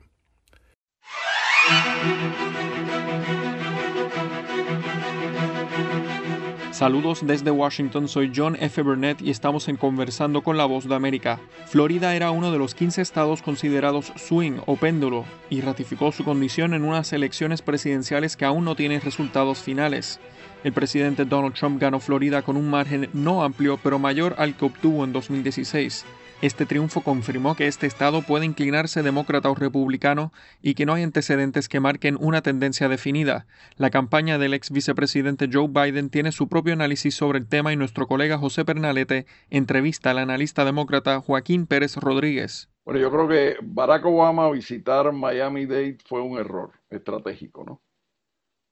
Saludos 6.70 7.26
desde 7.26 7.51
Washington, 7.51 8.07
soy 8.07 8.30
John 8.32 8.57
F. 8.61 8.82
Burnett 8.82 9.20
y 9.20 9.30
estamos 9.30 9.66
en 9.66 9.76
Conversando 9.76 10.45
con 10.45 10.57
la 10.57 10.64
Voz 10.64 10.89
de 10.89 10.95
América. 10.95 11.41
Florida 11.66 12.14
era 12.14 12.30
uno 12.30 12.53
de 12.53 12.59
los 12.59 12.76
15 12.76 13.03
estados 13.03 13.43
considerados 13.43 14.12
swing 14.14 14.61
o 14.64 14.76
péndulo 14.76 15.24
y 15.51 15.61
ratificó 15.61 16.12
su 16.12 16.22
condición 16.22 16.72
en 16.74 16.84
unas 16.84 17.12
elecciones 17.12 17.62
presidenciales 17.62 18.36
que 18.36 18.45
aún 18.45 18.64
no 18.64 18.76
tienen 18.76 19.01
resultados 19.01 19.59
finales. 19.59 20.20
El 20.64 20.72
presidente 20.72 21.24
Donald 21.24 21.54
Trump 21.54 21.80
ganó 21.80 22.00
Florida 22.00 22.42
con 22.42 22.56
un 22.56 22.68
margen 22.68 23.09
no 23.12 23.44
amplio 23.44 23.78
pero 23.80 23.98
mayor 23.98 24.34
al 24.38 24.56
que 24.56 24.64
obtuvo 24.64 25.04
en 25.04 25.12
2016. 25.12 26.04
Este 26.40 26.66
triunfo 26.66 27.00
confirmó 27.00 27.56
que 27.56 27.66
este 27.66 27.88
estado 27.88 28.22
puede 28.22 28.44
inclinarse 28.44 29.02
demócrata 29.02 29.50
o 29.50 29.56
republicano 29.56 30.32
y 30.62 30.74
que 30.74 30.86
no 30.86 30.94
hay 30.94 31.02
antecedentes 31.02 31.68
que 31.68 31.80
marquen 31.80 32.16
una 32.20 32.42
tendencia 32.42 32.88
definida. 32.88 33.46
La 33.76 33.90
campaña 33.90 34.38
del 34.38 34.54
ex 34.54 34.70
vicepresidente 34.70 35.48
Joe 35.52 35.68
Biden 35.68 36.11
tiene 36.11 36.30
su 36.30 36.48
propio 36.48 36.74
análisis 36.74 37.16
sobre 37.16 37.40
el 37.40 37.48
tema 37.48 37.72
y 37.72 37.76
nuestro 37.76 38.06
colega 38.06 38.38
José 38.38 38.64
Pernalete 38.64 39.26
entrevista 39.50 40.12
al 40.12 40.18
analista 40.18 40.64
demócrata 40.64 41.20
Joaquín 41.20 41.66
Pérez 41.66 41.96
Rodríguez. 41.96 42.68
Bueno, 42.84 43.00
yo 43.00 43.11
creo 43.11 43.28
que 43.28 43.56
Barack 43.61 44.04
Obama 44.06 44.48
visitar 44.50 45.12
Miami-Dade 45.12 45.98
fue 46.06 46.20
un 46.20 46.38
error 46.38 46.70
estratégico, 46.88 47.64
¿no? 47.64 47.82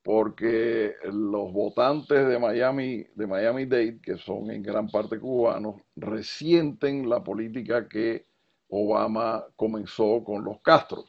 Porque 0.07 0.95
los 1.03 1.53
votantes 1.53 2.29
de 2.29 2.39
Miami, 2.39 3.05
de 3.17 3.27
Miami 3.27 3.67
Dade, 3.67 4.01
que 4.01 4.17
son 4.17 4.53
en 4.53 4.63
gran 4.63 4.87
parte 4.87 5.19
cubanos, 5.19 5.83
resienten 5.97 7.11
la 7.11 7.25
política 7.25 7.89
que 7.89 8.25
Obama 8.69 9.45
comenzó 9.57 10.23
con 10.23 10.45
los 10.45 10.61
Castro. 10.61 11.07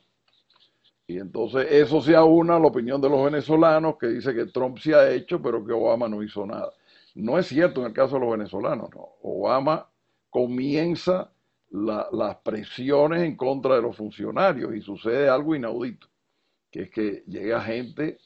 Y 1.06 1.20
entonces 1.20 1.68
eso 1.70 2.02
se 2.02 2.16
aúna 2.16 2.56
a 2.56 2.60
la 2.60 2.70
opinión 2.70 3.00
de 3.00 3.08
los 3.08 3.24
venezolanos 3.24 3.98
que 4.00 4.08
dice 4.08 4.34
que 4.34 4.48
Trump 4.48 4.80
se 4.80 4.96
ha 4.96 5.12
hecho, 5.12 5.40
pero 5.44 5.64
que 5.64 5.74
Obama 5.74 6.08
no 6.10 6.24
hizo 6.24 6.44
nada. 6.48 6.74
No 7.14 7.38
es 7.38 7.46
cierto 7.46 7.82
en 7.82 7.88
el 7.88 7.94
caso 7.94 8.16
de 8.16 8.22
los 8.22 8.32
venezolanos, 8.32 8.90
no. 8.96 9.10
Obama 9.22 9.88
comienza 10.32 11.30
las 11.70 12.36
presiones 12.38 13.22
en 13.22 13.36
contra 13.38 13.76
de 13.76 13.84
los 13.84 13.96
funcionarios 13.96 14.76
y 14.76 14.82
sucede 14.82 15.30
algo 15.30 15.54
inaudito, 15.54 16.08
que 16.72 16.82
es 16.82 16.90
que 16.90 17.24
llega 17.28 17.62
gente 17.62 18.18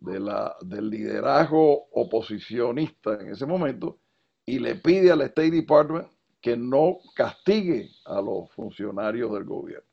de 0.00 0.20
la, 0.20 0.56
del 0.60 0.90
liderazgo 0.90 1.88
oposicionista 1.92 3.14
en 3.20 3.30
ese 3.30 3.46
momento 3.46 3.98
y 4.44 4.58
le 4.58 4.76
pide 4.76 5.10
al 5.10 5.22
State 5.22 5.50
Department 5.50 6.08
que 6.40 6.56
no 6.56 6.98
castigue 7.14 7.90
a 8.04 8.20
los 8.20 8.50
funcionarios 8.52 9.32
del 9.32 9.44
gobierno. 9.44 9.86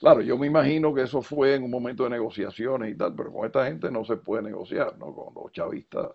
Claro, 0.00 0.20
yo 0.22 0.38
me 0.38 0.46
imagino 0.46 0.94
que 0.94 1.02
eso 1.02 1.20
fue 1.20 1.56
en 1.56 1.64
un 1.64 1.70
momento 1.70 2.04
de 2.04 2.10
negociaciones 2.10 2.92
y 2.92 2.96
tal, 2.96 3.14
pero 3.14 3.32
con 3.32 3.44
esta 3.44 3.66
gente 3.66 3.90
no 3.90 4.04
se 4.04 4.16
puede 4.16 4.42
negociar, 4.44 4.96
¿no? 4.96 5.12
Con 5.14 5.34
los 5.34 5.52
chavistas 5.52 6.10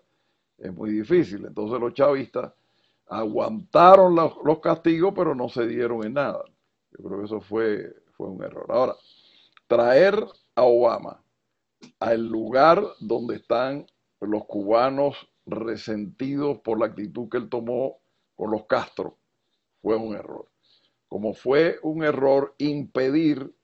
es 0.58 0.72
muy 0.72 0.90
difícil. 0.90 1.44
Entonces 1.44 1.78
los 1.78 1.92
chavistas 1.92 2.52
aguantaron 3.08 4.14
los, 4.14 4.32
los 4.42 4.60
castigos, 4.60 5.12
pero 5.14 5.34
no 5.34 5.48
se 5.48 5.66
dieron 5.66 6.04
en 6.04 6.14
nada. 6.14 6.42
Yo 6.92 7.04
creo 7.04 7.18
que 7.18 7.24
eso 7.26 7.40
fue, 7.40 7.94
fue 8.16 8.28
un 8.28 8.42
error. 8.42 8.66
Ahora, 8.70 8.94
traer 9.66 10.16
a 10.54 10.62
Obama 10.62 11.23
al 12.00 12.26
lugar 12.26 12.82
donde 13.00 13.36
están 13.36 13.86
los 14.20 14.44
cubanos 14.46 15.16
resentidos 15.46 16.58
por 16.60 16.78
la 16.78 16.86
actitud 16.86 17.28
que 17.28 17.38
él 17.38 17.48
tomó 17.48 17.98
con 18.34 18.50
los 18.50 18.66
Castro. 18.66 19.18
Fue 19.80 19.96
un 19.96 20.14
error. 20.14 20.48
Como 21.08 21.34
fue 21.34 21.78
un 21.82 22.02
error 22.02 22.54
impedir 22.58 23.54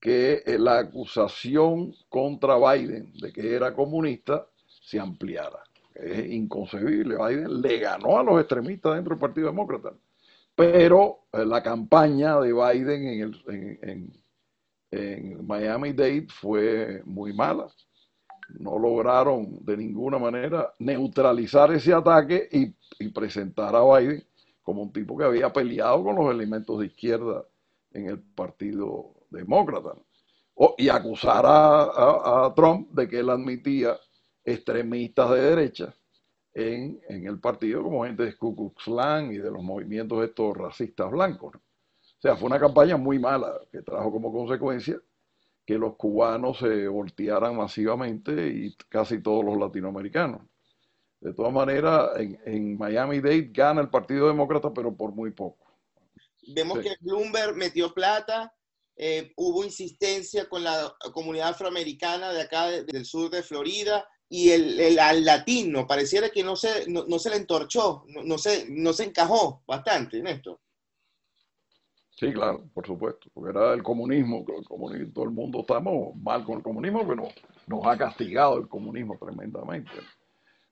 que 0.00 0.42
la 0.58 0.78
acusación 0.78 1.94
contra 2.08 2.56
Biden 2.56 3.12
de 3.14 3.32
que 3.32 3.54
era 3.54 3.74
comunista 3.74 4.48
se 4.66 4.98
ampliara. 4.98 5.58
Es 5.94 6.30
inconcebible. 6.30 7.16
Biden 7.16 7.60
le 7.60 7.78
ganó 7.78 8.18
a 8.18 8.22
los 8.22 8.40
extremistas 8.40 8.94
dentro 8.94 9.14
del 9.14 9.20
Partido 9.20 9.48
Demócrata. 9.48 9.92
Pero 10.54 11.26
eh, 11.32 11.44
la 11.44 11.62
campaña 11.62 12.40
de 12.40 12.52
Biden 12.52 13.06
en, 13.06 13.20
el, 13.20 13.78
en 13.82 14.12
Miami 14.90 15.92
Dade 15.92 16.26
fue 16.28 17.02
muy 17.04 17.32
mala. 17.32 17.66
No 18.58 18.78
lograron 18.78 19.64
de 19.64 19.76
ninguna 19.76 20.18
manera 20.18 20.74
neutralizar 20.78 21.70
ese 21.72 21.92
ataque 21.92 22.48
y, 22.50 23.08
presentar 23.10 23.76
a 23.76 23.84
Biden 23.84 24.24
como 24.62 24.82
un 24.82 24.92
tipo 24.92 25.16
que 25.16 25.24
había 25.24 25.52
peleado 25.52 26.02
con 26.02 26.16
los 26.16 26.30
elementos 26.32 26.78
de 26.80 26.86
izquierda 26.86 27.44
en 27.92 28.06
el 28.06 28.18
Partido 28.20 29.14
Demócrata. 29.30 29.94
y 30.76 30.88
acusar 30.88 31.44
a, 31.46 32.52
Trump 32.56 32.90
de 32.90 33.08
que 33.08 33.20
él 33.20 33.30
admitía 33.30 33.96
extremistas 34.44 35.30
de 35.30 35.40
derecha 35.40 35.94
en, 36.54 37.00
el 37.08 37.38
partido 37.38 37.82
como 37.82 38.04
gente 38.04 38.24
de 38.24 38.36
Ku 38.36 38.56
Klux 38.56 38.84
Klan 38.84 39.30
y 39.32 39.38
de 39.38 39.50
los 39.50 39.62
movimientos 39.62 40.24
estos 40.24 40.56
racistas 40.56 41.10
blancos. 41.10 41.52
O 42.18 42.20
sea, 42.20 42.36
fue 42.36 42.48
una 42.48 42.58
campaña 42.58 42.96
muy 42.96 43.18
mala 43.18 43.60
que 43.70 43.80
trajo 43.82 44.10
como 44.10 44.32
consecuencia 44.32 45.00
que 45.64 45.78
los 45.78 45.96
cubanos 45.96 46.58
se 46.58 46.88
voltearan 46.88 47.54
masivamente 47.54 48.48
y 48.48 48.74
casi 48.88 49.22
todos 49.22 49.44
los 49.44 49.56
latinoamericanos. 49.56 50.40
De 51.20 51.32
todas 51.32 51.52
maneras, 51.52 52.10
en, 52.44 52.76
Miami-Dade 52.76 53.50
gana 53.52 53.82
el 53.82 53.90
Partido 53.90 54.28
Demócrata, 54.28 54.72
pero 54.72 54.96
por 54.96 55.12
muy 55.12 55.30
poco. 55.30 55.66
Vemos 56.54 56.78
que 56.78 56.96
Bloomberg 57.00 57.54
metió 57.54 57.92
plata, 57.92 58.52
eh, 58.96 59.32
hubo 59.36 59.62
insistencia 59.62 60.48
con 60.48 60.64
la 60.64 60.92
comunidad 61.12 61.50
afroamericana 61.50 62.32
de 62.32 62.40
acá 62.40 62.68
del 62.70 63.04
sur 63.04 63.30
de 63.30 63.42
Florida 63.42 64.08
y 64.28 64.50
el, 64.50 64.98
al 64.98 65.24
latino 65.24 65.86
pareciera 65.86 66.30
que 66.30 66.42
no 66.42 66.56
se, 66.56 66.88
no, 66.88 67.18
se 67.18 67.30
le 67.30 67.36
entorchó, 67.36 68.04
no, 68.08 68.24
no, 68.24 68.38
se, 68.38 68.66
no 68.68 68.92
se 68.92 69.04
encajó 69.04 69.62
bastante 69.66 70.18
en 70.18 70.26
esto. 70.26 70.60
Sí, 72.18 72.32
claro, 72.32 72.64
por 72.74 72.84
supuesto, 72.84 73.28
porque 73.32 73.50
era 73.56 73.72
el 73.72 73.82
comunismo, 73.84 74.44
el 74.48 74.66
comunismo, 74.66 75.12
todo 75.14 75.24
el 75.26 75.30
mundo 75.30 75.60
estamos 75.60 76.16
mal 76.16 76.44
con 76.44 76.56
el 76.56 76.64
comunismo, 76.64 77.06
pero 77.06 77.28
nos 77.68 77.86
ha 77.86 77.96
castigado 77.96 78.58
el 78.58 78.66
comunismo 78.66 79.16
tremendamente. 79.16 79.92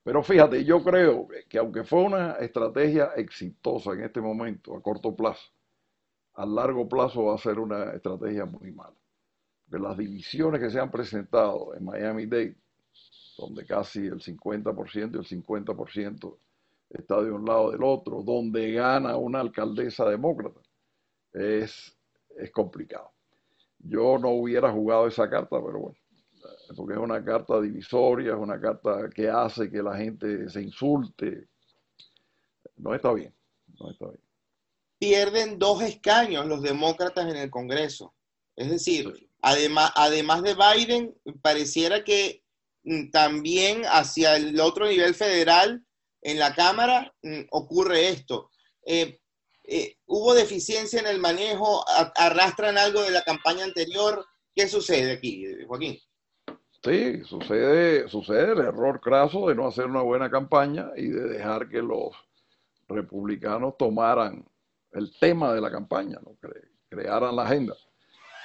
Pero 0.03 0.24
fíjate, 0.24 0.64
yo 0.64 0.82
creo 0.82 1.28
que 1.49 1.59
aunque 1.59 1.84
fue 1.84 2.03
una 2.03 2.32
estrategia 2.32 3.12
exitosa 3.14 3.92
en 3.92 4.03
este 4.03 4.20
momento, 4.20 4.76
a 4.76 4.82
corto 4.82 5.14
plazo, 5.14 5.53
a 6.34 6.44
largo 6.44 6.88
plazo 6.88 7.26
va 7.26 7.36
a 7.36 7.38
ser 7.38 7.61
una 7.61 7.92
estrategia 7.92 8.44
muy 8.44 8.72
mala. 8.72 8.97
De 9.68 9.78
las 9.78 9.97
divisiones 9.97 10.61
que 10.61 10.70
se 10.70 10.80
han 10.80 10.90
presentado 10.90 11.76
en 11.76 11.84
Miami-Dade, 11.84 12.57
donde 13.38 13.64
casi 13.64 14.01
el 14.01 14.20
50% 14.20 15.14
y 15.14 15.18
el 15.18 15.44
50% 15.44 16.38
está 16.90 17.22
de 17.22 17.30
un 17.30 17.44
lado 17.44 17.70
del 17.70 17.84
otro, 17.84 18.24
donde 18.24 18.72
gana 18.72 19.16
una 19.16 19.38
alcaldesa 19.38 20.09
demócrata, 20.09 20.61
es, 21.37 21.97
es 22.37 22.51
complicado. 22.51 23.12
Yo 23.78 24.18
no 24.18 24.30
hubiera 24.30 24.70
jugado 24.72 25.07
esa 25.07 25.28
carta, 25.28 25.62
pero 25.64 25.78
bueno, 25.78 25.99
porque 26.76 26.95
es 26.95 26.99
una 26.99 27.24
carta 27.24 27.61
divisoria, 27.61 28.32
es 28.32 28.39
una 28.39 28.61
carta 28.61 29.09
que 29.14 29.28
hace 29.28 29.70
que 29.70 29.82
la 29.82 29.97
gente 29.97 30.49
se 30.49 30.62
insulte. 30.62 31.49
No 32.76 32.95
está 32.95 33.12
bien, 33.12 33.34
no 33.78 33.91
está 33.91 34.07
bien. 34.07 34.20
Pierden 34.99 35.59
dos 35.59 35.82
escaños 35.82 36.47
los 36.47 36.62
demócratas 36.62 37.28
en 37.28 37.37
el 37.37 37.51
Congreso. 37.51 38.14
Es 38.57 38.70
decir, 38.70 39.12
Además, 39.43 39.93
además 39.95 40.43
de 40.43 40.57
Biden, 40.57 41.14
pareciera 41.41 42.03
que 42.03 42.43
mm, 42.82 43.11
también 43.11 43.84
hacia 43.84 44.34
el 44.34 44.59
otro 44.59 44.89
nivel 44.89 45.14
federal, 45.14 45.84
en 46.20 46.41
la 46.41 46.53
Cámara, 46.53 47.14
mm, 47.22 47.43
ocurre 47.51 48.09
esto. 48.09 48.51
Eh, 48.84 49.20
eh, 49.66 49.96
¿Hubo 50.06 50.34
deficiencia 50.34 51.00
en 51.00 51.06
el 51.06 51.18
manejo? 51.18 51.84
¿Arrastran 52.16 52.78
algo 52.78 53.02
de 53.02 53.10
la 53.10 53.22
campaña 53.22 53.64
anterior? 53.64 54.24
¿Qué 54.54 54.68
sucede 54.68 55.12
aquí, 55.12 55.44
Joaquín? 55.66 55.98
Sí, 56.84 57.24
sucede, 57.24 58.08
sucede 58.08 58.52
el 58.52 58.60
error 58.60 59.00
craso 59.00 59.48
de 59.48 59.56
no 59.56 59.66
hacer 59.66 59.86
una 59.86 60.02
buena 60.02 60.30
campaña 60.30 60.90
y 60.96 61.08
de 61.08 61.28
dejar 61.28 61.68
que 61.68 61.82
los 61.82 62.10
republicanos 62.88 63.76
tomaran 63.76 64.44
el 64.92 65.12
tema 65.18 65.52
de 65.52 65.60
la 65.60 65.70
campaña, 65.70 66.18
crearan 66.88 67.34
la 67.34 67.42
agenda. 67.42 67.74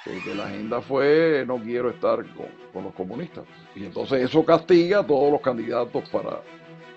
Que, 0.04 0.34
la 0.34 0.46
agenda 0.46 0.80
fue 0.80 1.44
no 1.46 1.62
quiero 1.62 1.88
estar 1.88 2.24
con, 2.34 2.82
los 2.82 2.92
comunistas. 2.94 3.44
Y 3.76 3.84
entonces 3.84 4.24
eso 4.24 4.44
castiga 4.44 4.98
a 5.00 5.06
todos 5.06 5.30
los 5.30 5.40
candidatos 5.40 6.08
para, 6.10 6.42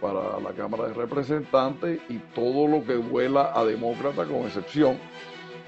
para 0.02 0.40
la 0.40 0.52
Cámara 0.52 0.88
de 0.88 0.94
Representantes 0.94 2.00
y 2.10 2.18
todo 2.34 2.68
lo 2.68 2.84
que 2.86 2.96
vuela 2.96 3.52
a 3.54 3.64
demócrata, 3.64 4.26
con 4.26 4.46
excepción 4.46 4.98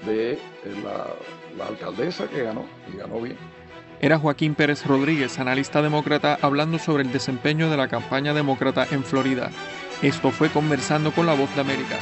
de 0.06 0.32
eh, 0.32 0.38
la, 0.84 1.06
la 1.56 1.66
alcaldesa 1.68 2.28
que 2.28 2.42
ganó, 2.42 2.64
y 2.92 2.96
ganó 2.96 3.20
bien. 3.20 3.36
Era 4.00 4.18
Joaquín 4.18 4.54
Pérez 4.54 4.86
Rodríguez, 4.86 5.38
analista 5.40 5.82
demócrata, 5.82 6.38
hablando 6.40 6.78
sobre 6.78 7.02
el 7.02 7.12
desempeño 7.12 7.68
de 7.68 7.76
la 7.76 7.88
campaña 7.88 8.32
demócrata 8.32 8.86
en 8.90 9.02
Florida. 9.02 9.50
Esto 10.02 10.30
fue 10.30 10.50
Conversando 10.50 11.10
con 11.10 11.26
la 11.26 11.34
Voz 11.34 11.52
de 11.56 11.60
América. 11.60 11.98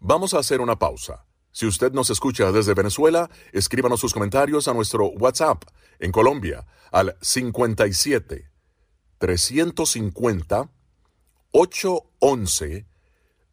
Vamos 0.00 0.34
a 0.34 0.40
hacer 0.40 0.60
una 0.60 0.76
pausa. 0.76 1.24
Si 1.52 1.66
usted 1.66 1.92
nos 1.92 2.10
escucha 2.10 2.50
desde 2.50 2.74
Venezuela, 2.74 3.30
escríbanos 3.52 4.00
sus 4.00 4.12
comentarios 4.14 4.66
a 4.68 4.74
nuestro 4.74 5.08
WhatsApp 5.08 5.64
en 5.98 6.10
Colombia 6.10 6.66
al 6.90 7.14
57 7.20 8.50
350 9.18 10.70
811 11.52 12.86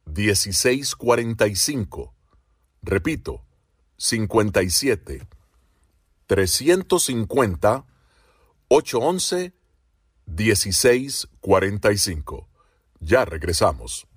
1645. 0.05 2.13
Repito, 2.81 3.43
57 3.97 5.27
350 6.25 7.85
811 8.69 9.53
1645. 10.25 12.47
Ya 13.01 13.25
regresamos. 13.25 14.07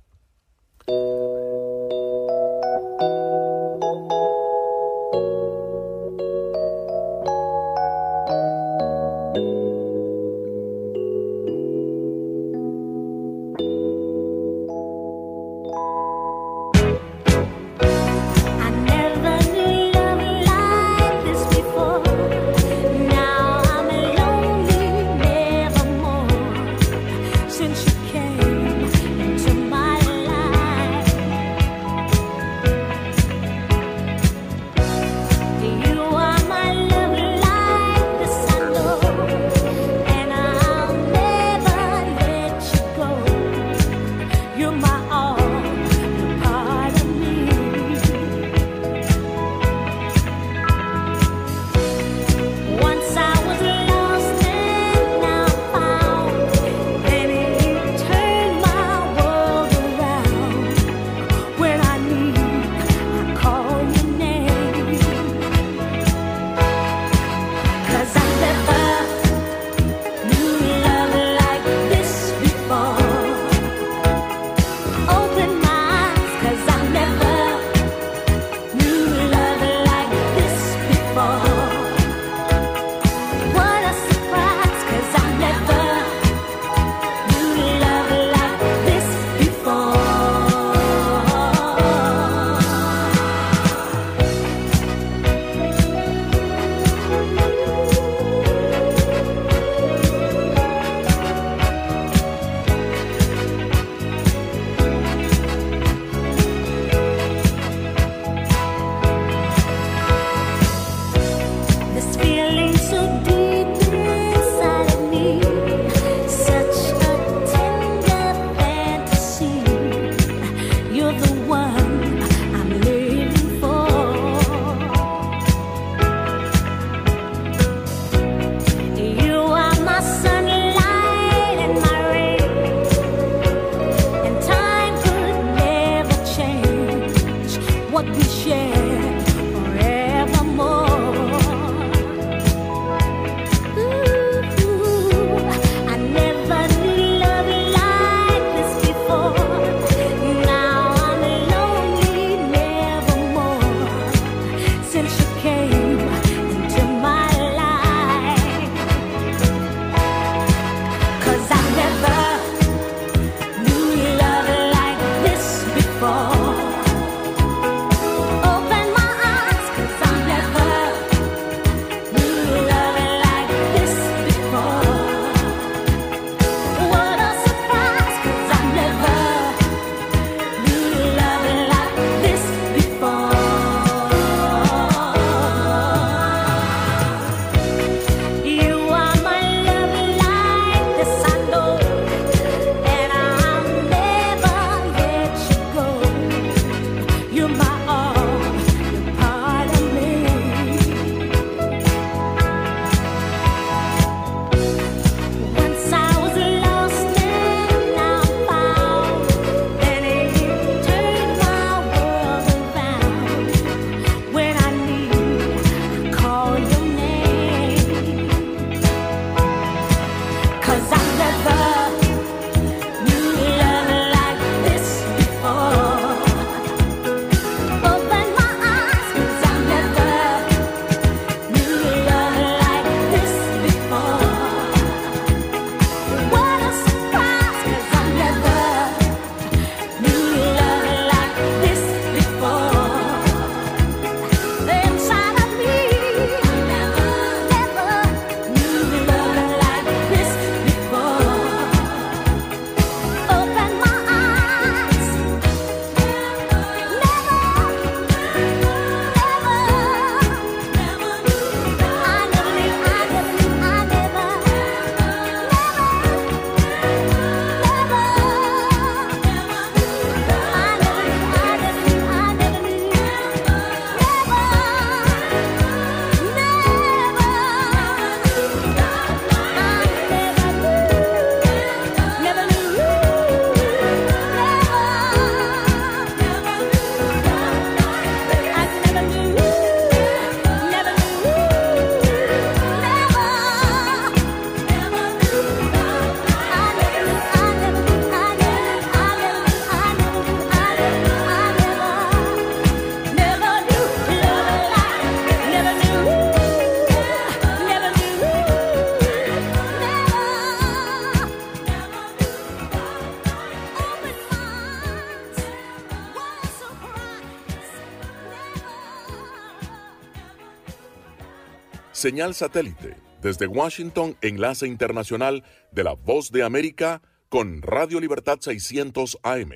Señal 322.02 322.34
satélite. 322.34 322.96
Desde 323.22 323.46
Washington, 323.46 324.16
enlace 324.22 324.66
internacional 324.66 325.44
de 325.70 325.84
la 325.84 325.92
Voz 325.92 326.32
de 326.32 326.42
América 326.42 327.00
con 327.28 327.62
Radio 327.62 328.00
Libertad 328.00 328.38
600 328.40 329.20
AM. 329.22 329.52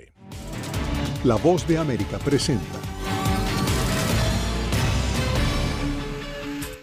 La 1.24 1.34
Voz 1.34 1.66
de 1.66 1.76
América 1.76 2.18
presenta. 2.18 2.85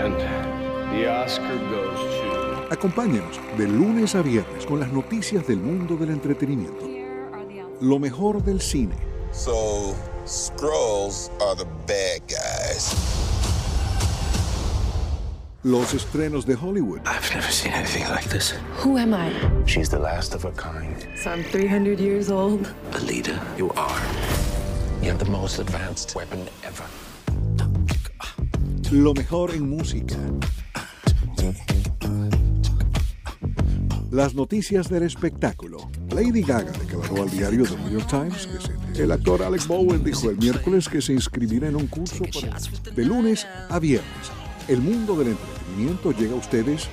And 0.01 0.17
the 0.91 1.07
Oscar 1.07 1.59
goes 1.69 2.01
to... 2.01 2.67
Acompáñanos 2.71 3.39
de 3.59 3.69
lunes 3.69 4.15
a 4.15 4.23
viernes 4.23 4.65
con 4.65 4.81
las 4.81 4.91
noticias 4.91 5.47
del 5.47 5.59
mundo 5.59 5.97
del 5.97 6.13
entretenimiento. 6.13 7.02
Lo 7.83 7.99
mejor 7.99 8.41
del 8.45 8.61
cine. 8.61 8.95
So, 9.33 9.97
Skrulls 10.25 11.31
are 11.43 11.57
the 11.57 11.67
bad 11.89 12.21
guys. 12.29 12.95
Los 15.65 15.93
estrenos 15.93 16.47
de 16.47 16.55
Hollywood. 16.55 17.01
I've 17.05 17.29
never 17.35 17.51
seen 17.51 17.73
anything 17.73 18.05
like 18.09 18.29
this. 18.29 18.53
Who 18.85 18.99
am 18.99 19.13
I? 19.13 19.33
She's 19.67 19.89
the 19.89 19.99
last 19.99 20.33
of 20.33 20.45
her 20.45 20.53
kind. 20.53 21.09
So 21.17 21.33
I'm 21.33 21.43
300 21.43 21.99
years 21.99 22.31
old. 22.31 22.73
Alita, 22.93 23.41
you 23.59 23.73
are. 23.73 24.01
You 25.03 25.11
have 25.11 25.19
the 25.19 25.29
most 25.29 25.59
advanced 25.59 26.15
weapon 26.15 26.47
ever. 26.63 26.85
Lo 28.93 29.13
mejor 29.13 29.51
en 29.51 29.69
música. 29.69 30.17
Las 34.13 34.35
noticias 34.35 34.91
del 34.91 35.05
espectáculo. 35.05 35.91
Lady 36.11 36.43
Gaga 36.43 36.71
declaró 36.73 37.23
al 37.23 37.31
diario 37.31 37.65
The 37.65 37.79
New 37.79 37.93
York 37.93 38.09
Times 38.11 38.47
que 38.47 38.95
se... 38.95 39.03
el 39.05 39.11
actor 39.11 39.43
Alex 39.43 39.67
Bowen 39.67 40.05
dijo 40.05 40.29
el 40.29 40.37
miércoles 40.37 40.87
que 40.87 41.01
se 41.01 41.15
inscribirá 41.15 41.69
en 41.69 41.77
un 41.77 41.87
curso 41.87 42.23
para... 42.25 42.59
de 42.95 43.05
lunes 43.07 43.47
a 43.71 43.79
viernes. 43.79 44.31
El 44.69 44.83
mundo 44.83 45.17
del 45.17 45.29
entretenimiento 45.29 46.13
llega 46.13 46.35
a 46.35 46.37
ustedes 46.37 46.89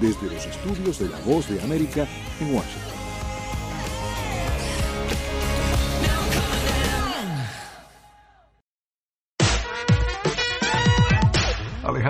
desde 0.00 0.34
los 0.34 0.46
estudios 0.46 0.98
de 0.98 1.10
La 1.10 1.20
Voz 1.26 1.46
de 1.50 1.60
América 1.60 2.08
en 2.40 2.54
Washington. 2.54 3.01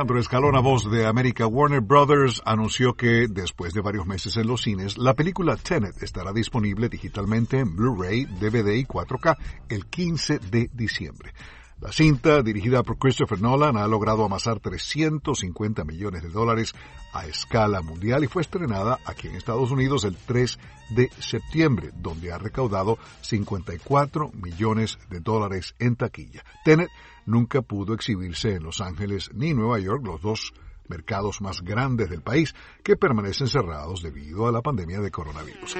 Alejandro 0.02 0.18
Escalona, 0.18 0.58
voz 0.58 0.90
de 0.90 1.06
América 1.06 1.46
Warner 1.46 1.80
Brothers, 1.80 2.42
anunció 2.44 2.94
que, 2.94 3.28
después 3.30 3.72
de 3.72 3.82
varios 3.82 4.04
meses 4.04 4.36
en 4.36 4.48
los 4.48 4.62
cines, 4.62 4.98
la 4.98 5.14
película 5.14 5.56
Tenet 5.56 6.02
estará 6.02 6.32
disponible 6.32 6.88
digitalmente 6.88 7.60
en 7.60 7.76
Blu-ray, 7.76 8.24
DVD 8.24 8.74
y 8.74 8.84
4K 8.84 9.36
el 9.68 9.86
15 9.86 10.40
de 10.40 10.68
diciembre. 10.72 11.32
La 11.80 11.92
cinta, 11.92 12.42
dirigida 12.42 12.82
por 12.82 12.98
Christopher 12.98 13.40
Nolan, 13.40 13.76
ha 13.76 13.86
logrado 13.86 14.24
amasar 14.24 14.58
350 14.58 15.84
millones 15.84 16.24
de 16.24 16.30
dólares 16.30 16.74
a 17.12 17.26
escala 17.26 17.80
mundial 17.80 18.24
y 18.24 18.26
fue 18.26 18.42
estrenada 18.42 18.98
aquí 19.04 19.28
en 19.28 19.36
Estados 19.36 19.70
Unidos 19.70 20.02
el 20.02 20.16
3 20.16 20.58
de 20.90 21.10
septiembre, 21.20 21.90
donde 21.94 22.32
ha 22.32 22.38
recaudado 22.38 22.98
54 23.20 24.32
millones 24.32 24.98
de 25.10 25.20
dólares 25.20 25.76
en 25.78 25.94
taquilla. 25.94 26.44
Tenet 26.64 26.90
nunca 27.26 27.62
pudo 27.62 27.94
exhibirse 27.94 28.54
en 28.54 28.64
Los 28.64 28.80
Ángeles 28.80 29.30
ni 29.34 29.54
Nueva 29.54 29.78
York, 29.78 30.02
los 30.04 30.20
dos 30.20 30.52
mercados 30.88 31.40
más 31.40 31.62
grandes 31.62 32.10
del 32.10 32.20
país 32.20 32.54
que 32.82 32.96
permanecen 32.96 33.46
cerrados 33.46 34.02
debido 34.02 34.46
a 34.46 34.52
la 34.52 34.60
pandemia 34.60 35.00
de 35.00 35.10
coronavirus. 35.10 35.76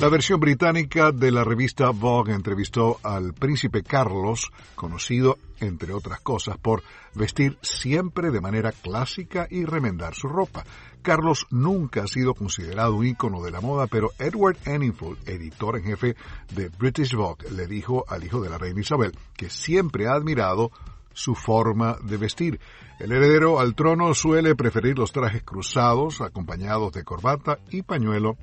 La 0.00 0.08
versión 0.08 0.38
británica 0.38 1.12
de 1.12 1.32
la 1.32 1.44
revista 1.44 1.90
Vogue 1.90 2.34
entrevistó 2.34 2.98
al 3.02 3.34
príncipe 3.34 3.82
Carlos, 3.82 4.50
conocido, 4.74 5.38
entre 5.60 5.92
otras 5.92 6.20
cosas, 6.20 6.56
por 6.58 6.82
vestir 7.14 7.58
siempre 7.62 8.30
de 8.30 8.40
manera 8.40 8.72
clásica 8.72 9.46
y 9.50 9.64
remendar 9.64 10.14
su 10.14 10.28
ropa. 10.28 10.64
Carlos 11.02 11.46
nunca 11.50 12.04
ha 12.04 12.06
sido 12.06 12.34
considerado 12.34 12.96
un 12.96 13.06
ícono 13.06 13.42
de 13.42 13.50
la 13.50 13.60
moda, 13.60 13.86
pero 13.86 14.10
Edward 14.18 14.56
Enninful, 14.64 15.18
editor 15.26 15.76
en 15.76 15.84
jefe 15.84 16.16
de 16.54 16.68
British 16.68 17.14
Vogue, 17.14 17.50
le 17.50 17.66
dijo 17.66 18.04
al 18.08 18.24
hijo 18.24 18.40
de 18.40 18.48
la 18.48 18.58
reina 18.58 18.80
Isabel 18.80 19.12
que 19.36 19.50
siempre 19.50 20.06
ha 20.06 20.12
admirado 20.12 20.70
su 21.12 21.34
forma 21.34 21.98
de 22.02 22.16
vestir. 22.16 22.60
El 22.98 23.12
heredero 23.12 23.58
al 23.60 23.74
trono 23.74 24.14
suele 24.14 24.54
preferir 24.54 24.98
los 24.98 25.12
trajes 25.12 25.42
cruzados, 25.42 26.20
acompañados 26.20 26.92
de 26.92 27.04
corbata 27.04 27.58
y 27.70 27.82
pañuelo 27.82 28.36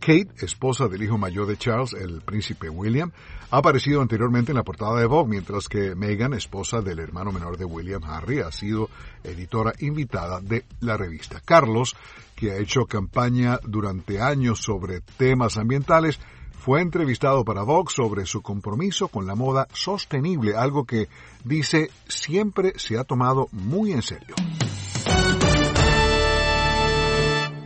Kate, 0.00 0.30
esposa 0.40 0.88
del 0.88 1.02
hijo 1.02 1.16
mayor 1.16 1.46
de 1.46 1.56
Charles, 1.56 1.92
el 1.92 2.22
príncipe 2.22 2.68
William, 2.68 3.12
ha 3.50 3.58
aparecido 3.58 4.00
anteriormente 4.00 4.50
en 4.50 4.56
la 4.56 4.64
portada 4.64 4.98
de 4.98 5.06
Vogue, 5.06 5.30
mientras 5.30 5.68
que 5.68 5.94
Meghan, 5.94 6.34
esposa 6.34 6.80
del 6.80 6.98
hermano 6.98 7.30
menor 7.30 7.56
de 7.56 7.64
William 7.64 8.02
Harry, 8.04 8.40
ha 8.40 8.50
sido 8.50 8.88
editora 9.22 9.72
invitada 9.78 10.40
de 10.40 10.64
la 10.80 10.96
revista. 10.96 11.40
Carlos, 11.44 11.94
que 12.34 12.50
ha 12.50 12.56
hecho 12.56 12.86
campaña 12.86 13.60
durante 13.62 14.20
años 14.20 14.60
sobre 14.60 15.02
temas 15.02 15.56
ambientales, 15.56 16.18
fue 16.58 16.80
entrevistado 16.80 17.44
para 17.44 17.62
Vogue 17.62 17.92
sobre 17.92 18.24
su 18.24 18.40
compromiso 18.40 19.08
con 19.08 19.26
la 19.26 19.34
moda 19.34 19.68
sostenible, 19.72 20.56
algo 20.56 20.84
que 20.84 21.08
dice 21.44 21.90
siempre 22.08 22.72
se 22.76 22.98
ha 22.98 23.04
tomado 23.04 23.48
muy 23.52 23.92
en 23.92 24.02
serio. 24.02 24.34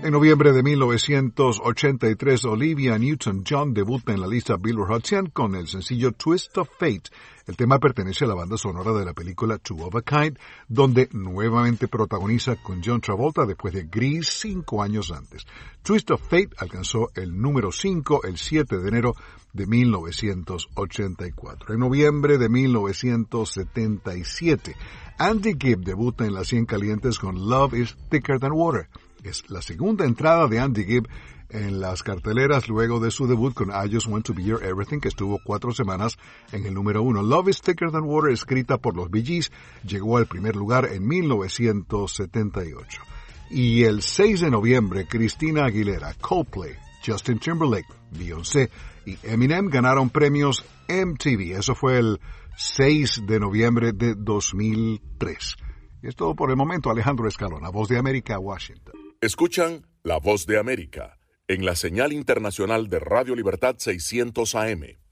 En 0.07 0.13
noviembre 0.13 0.53
de 0.53 0.63
1983, 0.63 2.45
Olivia 2.45 2.97
Newton-John 2.97 3.75
debuta 3.75 4.13
en 4.13 4.21
la 4.21 4.29
lista 4.29 4.57
Billboard 4.57 4.89
Hot 4.89 5.05
100 5.05 5.31
con 5.31 5.57
el 5.57 5.67
sencillo 5.67 6.13
Twist 6.13 6.57
of 6.59 6.69
Fate. 6.79 7.11
El 7.45 7.57
tema 7.57 7.81
pertenece 7.81 8.25
a 8.25 8.29
la 8.29 8.37
banda 8.37 8.57
sonora 8.57 8.93
de 8.93 9.05
la 9.05 9.15
película 9.15 9.59
Two 9.59 9.85
of 9.85 9.97
a 9.97 10.03
Kind, 10.03 10.39
donde 10.69 11.09
nuevamente 11.11 11.89
protagoniza 11.89 12.55
con 12.63 12.83
John 12.85 13.01
Travolta 13.01 13.47
después 13.47 13.75
de 13.75 13.89
Grease 13.91 14.31
cinco 14.31 14.81
años 14.81 15.11
antes. 15.11 15.45
Twist 15.83 16.09
of 16.13 16.23
Fate 16.23 16.51
alcanzó 16.59 17.11
el 17.17 17.37
número 17.37 17.73
5 17.73 18.21
el 18.29 18.39
7 18.39 18.79
de 18.79 18.89
enero 18.89 19.17
de 19.53 19.67
1984. 19.67 21.75
En 21.75 21.81
noviembre 21.81 22.39
de 22.39 22.49
1977, 22.49 24.77
Andy 25.19 25.57
Gibb 25.59 25.81
debuta 25.81 26.25
en 26.25 26.35
las 26.35 26.47
100 26.47 26.67
calientes 26.67 27.19
con 27.19 27.49
Love 27.49 27.75
is 27.75 27.97
Thicker 28.09 28.39
Than 28.39 28.53
Water. 28.53 28.89
Es 29.27 29.51
la 29.51 29.61
segunda 29.61 30.05
entrada 30.05 30.47
de 30.47 30.61
Andy 30.61 30.85
Gibb 30.85 31.09
en 31.49 31.81
las 31.81 32.05
carteleras 32.05 32.69
luego 32.69 33.01
de 33.01 33.11
su 33.11 33.27
debut 33.27 33.55
con 33.55 33.71
I 33.71 33.93
Just 33.93 34.07
Want 34.07 34.25
to 34.27 34.35
Be 34.35 34.45
Your 34.45 34.63
Everything, 34.65 35.01
que 35.01 35.09
estuvo 35.09 35.41
cuatro 35.45 35.73
semanas 35.73 36.17
en 36.53 36.65
el 36.65 36.75
número 36.75 37.03
uno. 37.03 37.23
Love 37.23 37.49
is 37.49 37.61
Thicker 37.61 37.91
Than 37.91 38.05
Water, 38.05 38.33
escrita 38.33 38.79
por 38.79 38.95
los 38.97 39.11
Bee 39.11 39.25
Gees, 39.25 39.51
llegó 39.85 40.17
al 40.17 40.27
primer 40.27 40.55
lugar 40.55 40.89
en 40.93 41.07
1978. 41.09 43.03
Y 43.51 43.83
el 43.83 44.03
6 44.03 44.43
de 44.43 44.51
noviembre, 44.51 45.09
Cristina 45.09 45.65
Aguilera, 45.65 46.15
Coldplay, 46.15 46.77
Justin 47.05 47.41
Timberlake, 47.41 47.93
Beyoncé 48.13 48.71
y 49.05 49.19
Eminem 49.25 49.69
ganaron 49.69 50.11
premios 50.11 50.65
MTV. 50.89 51.59
Eso 51.59 51.75
fue 51.75 51.99
el 51.99 52.21
6 52.57 53.23
de 53.27 53.41
noviembre 53.41 53.93
de 53.93 54.15
2003. 54.17 55.57
Y 56.03 56.09
es 56.09 56.15
todo 56.15 56.37
por 56.37 56.51
el 56.51 56.57
momento. 56.57 56.91
Alejandro 56.91 57.27
Escalona, 57.27 57.71
Voz 57.71 57.89
de 57.89 57.99
América, 57.99 58.39
Washington. 58.39 59.06
Escuchan 59.23 59.87
La 60.03 60.19
Voz 60.19 60.45
de 60.45 60.59
América 60.59 61.19
en 61.49 61.65
la 61.65 61.75
señal 61.75 62.13
internacional 62.13 62.91
de 62.91 62.99
Radio 62.99 63.35
Libertad 63.35 63.77
600 63.79 64.55
AM. 64.55 65.06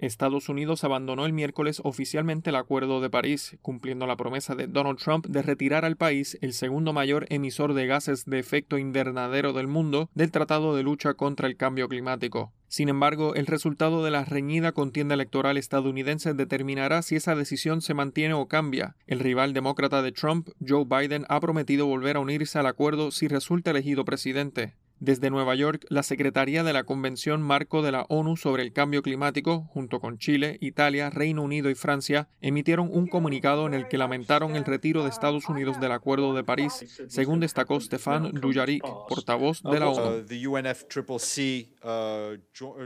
Estados 0.00 0.48
Unidos 0.48 0.82
abandonó 0.82 1.26
el 1.26 1.34
miércoles 1.34 1.82
oficialmente 1.84 2.48
el 2.48 2.56
Acuerdo 2.56 3.02
de 3.02 3.10
París, 3.10 3.58
cumpliendo 3.60 4.06
la 4.06 4.16
promesa 4.16 4.54
de 4.54 4.66
Donald 4.66 4.98
Trump 4.98 5.26
de 5.26 5.42
retirar 5.42 5.84
al 5.84 5.96
país, 5.96 6.38
el 6.40 6.54
segundo 6.54 6.94
mayor 6.94 7.26
emisor 7.28 7.74
de 7.74 7.86
gases 7.86 8.24
de 8.24 8.38
efecto 8.38 8.78
invernadero 8.78 9.52
del 9.52 9.66
mundo, 9.66 10.08
del 10.14 10.30
Tratado 10.30 10.74
de 10.74 10.82
Lucha 10.82 11.12
contra 11.14 11.46
el 11.46 11.56
Cambio 11.56 11.86
Climático. 11.86 12.52
Sin 12.68 12.88
embargo, 12.88 13.34
el 13.34 13.46
resultado 13.46 14.02
de 14.02 14.10
la 14.10 14.24
reñida 14.24 14.72
contienda 14.72 15.14
electoral 15.14 15.58
estadounidense 15.58 16.32
determinará 16.34 17.02
si 17.02 17.16
esa 17.16 17.34
decisión 17.34 17.82
se 17.82 17.94
mantiene 17.94 18.32
o 18.34 18.46
cambia. 18.46 18.96
El 19.06 19.20
rival 19.20 19.52
demócrata 19.52 20.02
de 20.02 20.12
Trump, 20.12 20.48
Joe 20.66 20.86
Biden, 20.86 21.26
ha 21.28 21.40
prometido 21.40 21.86
volver 21.86 22.16
a 22.16 22.20
unirse 22.20 22.58
al 22.58 22.66
acuerdo 22.66 23.10
si 23.10 23.28
resulta 23.28 23.72
elegido 23.72 24.04
presidente. 24.04 24.76
Desde 25.00 25.30
Nueva 25.30 25.54
York, 25.54 25.86
la 25.88 26.02
Secretaría 26.02 26.62
de 26.62 26.74
la 26.74 26.84
Convención 26.84 27.40
Marco 27.40 27.80
de 27.80 27.90
la 27.90 28.04
ONU 28.10 28.36
sobre 28.36 28.62
el 28.62 28.74
Cambio 28.74 29.00
Climático, 29.00 29.64
junto 29.72 29.98
con 29.98 30.18
Chile, 30.18 30.58
Italia, 30.60 31.08
Reino 31.08 31.42
Unido 31.42 31.70
y 31.70 31.74
Francia, 31.74 32.28
emitieron 32.42 32.90
un 32.92 33.06
comunicado 33.06 33.66
en 33.66 33.72
el 33.72 33.88
que 33.88 33.96
lamentaron 33.96 34.56
el 34.56 34.66
retiro 34.66 35.02
de 35.02 35.08
Estados 35.08 35.48
Unidos 35.48 35.80
del 35.80 35.92
Acuerdo 35.92 36.34
de 36.34 36.44
París, 36.44 37.02
según 37.08 37.40
destacó 37.40 37.80
Stefan 37.80 38.30
Dujarric, 38.32 38.82
portavoz 39.08 39.62
de 39.62 39.80
la 39.80 39.88
ONU. 39.88 40.26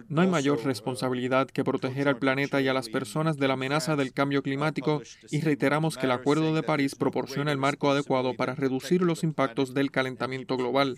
No 0.09 0.21
hay 0.21 0.29
mayor 0.29 0.65
responsabilidad 0.65 1.49
que 1.49 1.65
proteger 1.65 2.07
al 2.07 2.19
planeta 2.19 2.61
y 2.61 2.69
a 2.69 2.75
las 2.75 2.89
personas 2.89 3.39
de 3.39 3.49
la 3.49 3.55
amenaza 3.55 3.97
del 3.97 4.12
cambio 4.12 4.45
climático 4.45 5.03
y 5.33 5.41
reiteramos 5.41 5.97
que 5.97 6.07
el 6.07 6.12
Acuerdo 6.12 6.55
de 6.55 6.62
París 6.62 6.95
proporciona 6.95 7.51
el 7.51 7.59
marco 7.59 7.91
adecuado 7.91 8.35
para 8.35 8.55
reducir 8.55 9.03
los 9.03 9.25
impactos 9.25 9.75
del 9.75 9.91
calentamiento 9.91 10.57
global. 10.57 10.97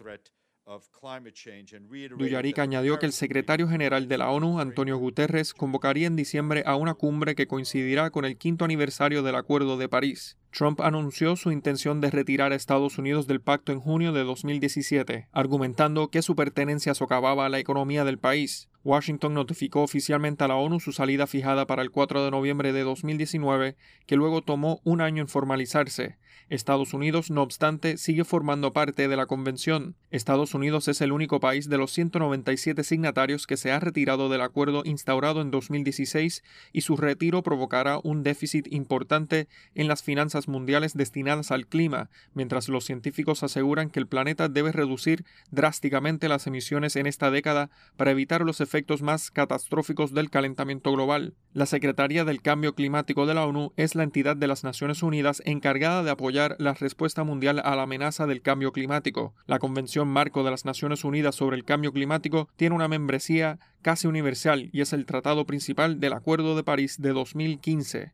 Duyarik 2.19 2.59
añadió 2.59 2.99
que 2.99 3.07
el 3.07 3.13
secretario 3.13 3.69
general 3.69 4.09
de 4.09 4.19
la 4.19 4.31
ONU, 4.31 4.59
Antonio 4.59 4.99
Guterres, 4.99 5.55
convocaría 5.55 6.09
en 6.09 6.17
diciembre 6.17 6.65
a 6.67 6.75
una 6.75 6.95
cumbre 6.95 7.37
que 7.37 7.47
coincidirá 7.47 8.11
con 8.11 8.25
el 8.25 8.37
quinto 8.37 8.65
aniversario 8.65 9.23
del 9.23 9.37
Acuerdo 9.37 9.77
de 9.77 9.89
París. 9.89 10.39
Trump 10.51 10.81
anunció 10.81 11.37
su 11.37 11.53
intención 11.53 12.01
de 12.01 12.11
retirar 12.11 12.51
a 12.51 12.57
Estados 12.57 12.99
Unidos 12.99 13.29
del 13.29 13.41
pacto 13.41 13.71
en 13.71 13.79
junio 13.79 14.13
de 14.13 14.25
2017, 14.25 15.29
argumentando 15.31 16.09
que 16.09 16.23
su 16.23 16.35
pertenencia 16.35 16.95
socavaba 16.95 17.49
la 17.49 17.61
economía 17.61 18.05
del 18.05 18.19
país. 18.19 18.69
Washington 18.87 19.35
notificó 19.35 19.83
oficialmente 19.83 20.45
a 20.45 20.49
la 20.49 20.55
ONU 20.55 20.79
su 20.79 20.93
salida 20.93 21.27
fijada 21.27 21.67
para 21.67 21.83
el 21.83 21.91
4 21.91 22.25
de 22.25 22.31
noviembre 22.31 22.73
de 22.73 22.83
2019, 22.83 23.77
que 24.07 24.17
luego 24.17 24.43
tomó 24.43 24.81
un 24.85 25.01
año 25.01 25.23
en 25.23 25.29
formalizarse. 25.29 26.19
Estados 26.49 26.95
Unidos, 26.95 27.33
no 27.33 27.43
obstante, 27.43 27.97
sigue 27.97 28.23
formando 28.23 28.73
parte 28.73 29.09
de 29.09 29.17
la 29.17 29.27
convención. 29.27 29.97
Estados 30.13 30.55
Unidos 30.55 30.87
es 30.87 31.01
el 31.01 31.11
único 31.11 31.41
país 31.41 31.69
de 31.69 31.79
los 31.79 31.91
197 31.91 32.85
signatarios 32.85 33.49
que 33.49 33.57
se 33.57 33.73
ha 33.73 33.81
retirado 33.81 34.29
del 34.29 34.43
acuerdo 34.43 34.83
instaurado 34.85 35.41
en 35.41 35.51
2016 35.51 36.45
y 36.73 36.83
su 36.83 36.97
retiro 36.97 37.43
provocará 37.43 37.99
un 38.05 38.23
déficit 38.23 38.73
importante 38.73 39.49
en 39.75 39.89
las 39.89 40.05
finanzas 40.05 40.47
mundiales 40.47 40.95
destinadas 40.95 41.51
al 41.51 41.67
clima, 41.67 42.11
mientras 42.35 42.69
los 42.69 42.85
científicos 42.85 43.43
aseguran 43.43 43.91
que 43.91 43.99
el 43.99 44.07
planeta 44.07 44.49
debe 44.49 44.71
reducir 44.71 45.25
drásticamente 45.51 46.29
las 46.29 46.47
emisiones 46.47 46.95
en 46.95 47.07
esta 47.07 47.33
década 47.33 47.71
para 47.97 48.13
evitar 48.13 48.43
los 48.43 48.61
efectos 48.61 48.76
más 49.03 49.31
catastróficos 49.31 50.13
del 50.13 50.31
calentamiento 50.31 50.93
global. 50.93 51.35
La 51.53 51.67
Secretaría 51.67 52.25
del 52.25 52.43
Cambio 52.43 52.75
Climático 52.75 53.27
de 53.27 53.35
la 53.35 53.47
ONU 53.47 53.73
es 53.77 53.95
la 53.95 54.03
entidad 54.03 54.37
de 54.37 54.47
las 54.47 54.65
Naciones 54.65 55.03
Unidas 55.03 55.43
encargada 55.47 56.03
de 56.03 56.11
apoyar 56.11 56.57
la 56.59 56.75
respuesta 56.75 57.25
mundial 57.25 57.61
a 57.65 57.77
la 57.77 57.83
amenaza 57.83 58.27
del 58.27 58.43
cambio 58.43 58.73
climático. 58.73 59.35
La 59.47 59.59
Convención 59.59 60.09
Marco 60.09 60.45
de 60.45 60.51
las 60.51 60.65
Naciones 60.65 61.05
Unidas 61.05 61.35
sobre 61.35 61.57
el 61.57 61.65
Cambio 61.65 61.93
Climático 61.93 62.49
tiene 62.57 62.75
una 62.75 62.89
membresía 62.89 63.59
casi 63.83 64.07
universal 64.07 64.69
y 64.73 64.81
es 64.81 64.93
el 64.93 65.07
tratado 65.07 65.47
principal 65.47 66.01
del 66.01 66.13
Acuerdo 66.13 66.57
de 66.57 66.65
París 66.65 67.01
de 67.01 67.13
2015. 67.13 68.13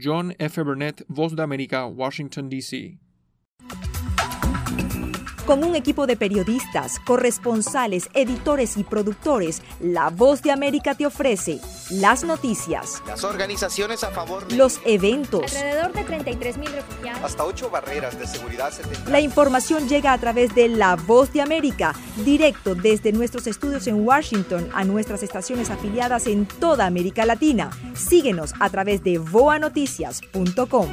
John 0.00 0.34
F. 0.38 0.62
Burnett, 0.62 1.04
Voz 1.08 1.34
de 1.34 1.42
América, 1.42 1.86
Washington, 1.86 2.48
D.C. 2.48 2.98
Con 5.46 5.64
un 5.64 5.74
equipo 5.74 6.06
de 6.06 6.16
periodistas, 6.16 7.00
corresponsales, 7.00 8.08
editores 8.14 8.76
y 8.76 8.84
productores, 8.84 9.62
La 9.80 10.10
Voz 10.10 10.42
de 10.42 10.52
América 10.52 10.94
te 10.94 11.06
ofrece 11.06 11.60
las 11.90 12.24
noticias, 12.24 13.02
las 13.06 13.24
organizaciones 13.24 14.04
a 14.04 14.10
favor 14.10 14.46
de 14.46 14.56
los 14.56 14.80
eventos, 14.84 15.54
alrededor 15.56 15.92
de 15.92 16.04
33 16.04 16.58
mil 16.58 16.70
refugiados, 16.70 17.24
hasta 17.24 17.44
ocho 17.44 17.70
barreras 17.70 18.18
de 18.18 18.26
seguridad. 18.26 18.72
La 19.08 19.20
información 19.20 19.88
llega 19.88 20.12
a 20.12 20.18
través 20.18 20.54
de 20.54 20.68
La 20.68 20.94
Voz 20.96 21.32
de 21.32 21.40
América, 21.40 21.94
directo 22.24 22.74
desde 22.74 23.12
nuestros 23.12 23.46
estudios 23.46 23.86
en 23.86 24.06
Washington 24.06 24.68
a 24.72 24.84
nuestras 24.84 25.22
estaciones 25.22 25.70
afiliadas 25.70 26.26
en 26.26 26.46
toda 26.46 26.86
América 26.86 27.24
Latina. 27.24 27.70
Síguenos 27.94 28.54
a 28.60 28.70
través 28.70 29.02
de 29.02 29.18
voanoticias.com. 29.18 30.88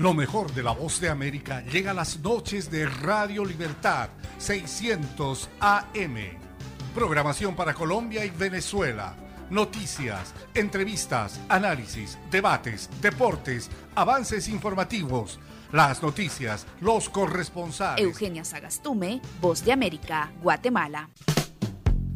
Lo 0.00 0.14
mejor 0.14 0.50
de 0.54 0.62
la 0.62 0.72
voz 0.72 0.98
de 0.98 1.10
América 1.10 1.62
llega 1.62 1.90
a 1.90 1.94
las 1.94 2.20
noches 2.20 2.70
de 2.70 2.86
Radio 2.86 3.44
Libertad 3.44 4.08
600 4.38 5.50
AM. 5.60 6.16
Programación 6.94 7.54
para 7.54 7.74
Colombia 7.74 8.24
y 8.24 8.30
Venezuela. 8.30 9.14
Noticias, 9.50 10.32
entrevistas, 10.54 11.38
análisis, 11.50 12.16
debates, 12.30 12.88
deportes, 13.02 13.68
avances 13.94 14.48
informativos. 14.48 15.38
Las 15.70 16.02
noticias, 16.02 16.66
los 16.80 17.10
corresponsales. 17.10 18.02
Eugenia 18.02 18.42
Sagastume, 18.42 19.20
Voz 19.38 19.62
de 19.66 19.72
América, 19.72 20.32
Guatemala. 20.40 21.10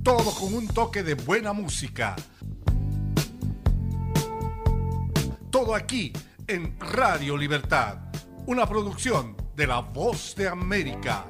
Todo 0.03 0.31
con 0.31 0.55
un 0.55 0.69
toque 0.69 1.03
de 1.03 1.13
buena 1.13 1.53
música. 1.53 2.17
Todo 5.51 5.75
aquí 5.75 6.15
en 6.47 6.79
Radio 6.79 7.37
Libertad, 7.37 7.99
una 8.47 8.67
producción 8.67 9.37
de 9.55 9.67
La 9.67 9.81
Voz 9.81 10.35
de 10.37 10.49
América. 10.49 11.27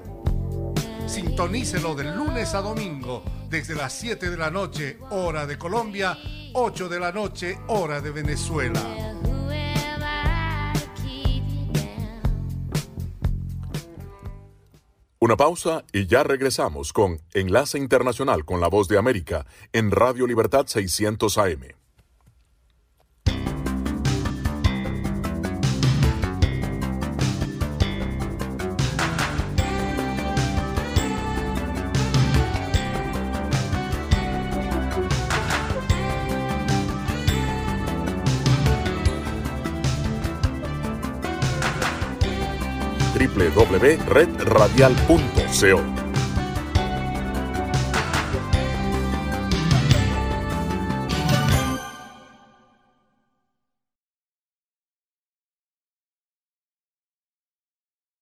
Sintonícelo 1.06 1.94
de 1.94 2.04
lunes 2.04 2.54
a 2.54 2.60
domingo 2.60 3.22
desde 3.48 3.74
las 3.74 3.92
7 3.92 4.30
de 4.30 4.36
la 4.36 4.50
noche, 4.50 4.98
hora 5.10 5.46
de 5.46 5.58
Colombia, 5.58 6.18
8 6.54 6.88
de 6.88 7.00
la 7.00 7.12
noche, 7.12 7.58
hora 7.68 8.00
de 8.00 8.10
Venezuela. 8.10 8.80
Una 15.20 15.36
pausa 15.36 15.84
y 15.92 16.06
ya 16.06 16.22
regresamos 16.22 16.92
con 16.92 17.20
Enlace 17.32 17.78
Internacional 17.78 18.44
con 18.44 18.60
la 18.60 18.68
Voz 18.68 18.88
de 18.88 18.98
América 18.98 19.46
en 19.72 19.90
Radio 19.90 20.26
Libertad 20.26 20.66
600 20.66 21.38
AM. 21.38 21.83
www.redradial.co. 43.34 45.93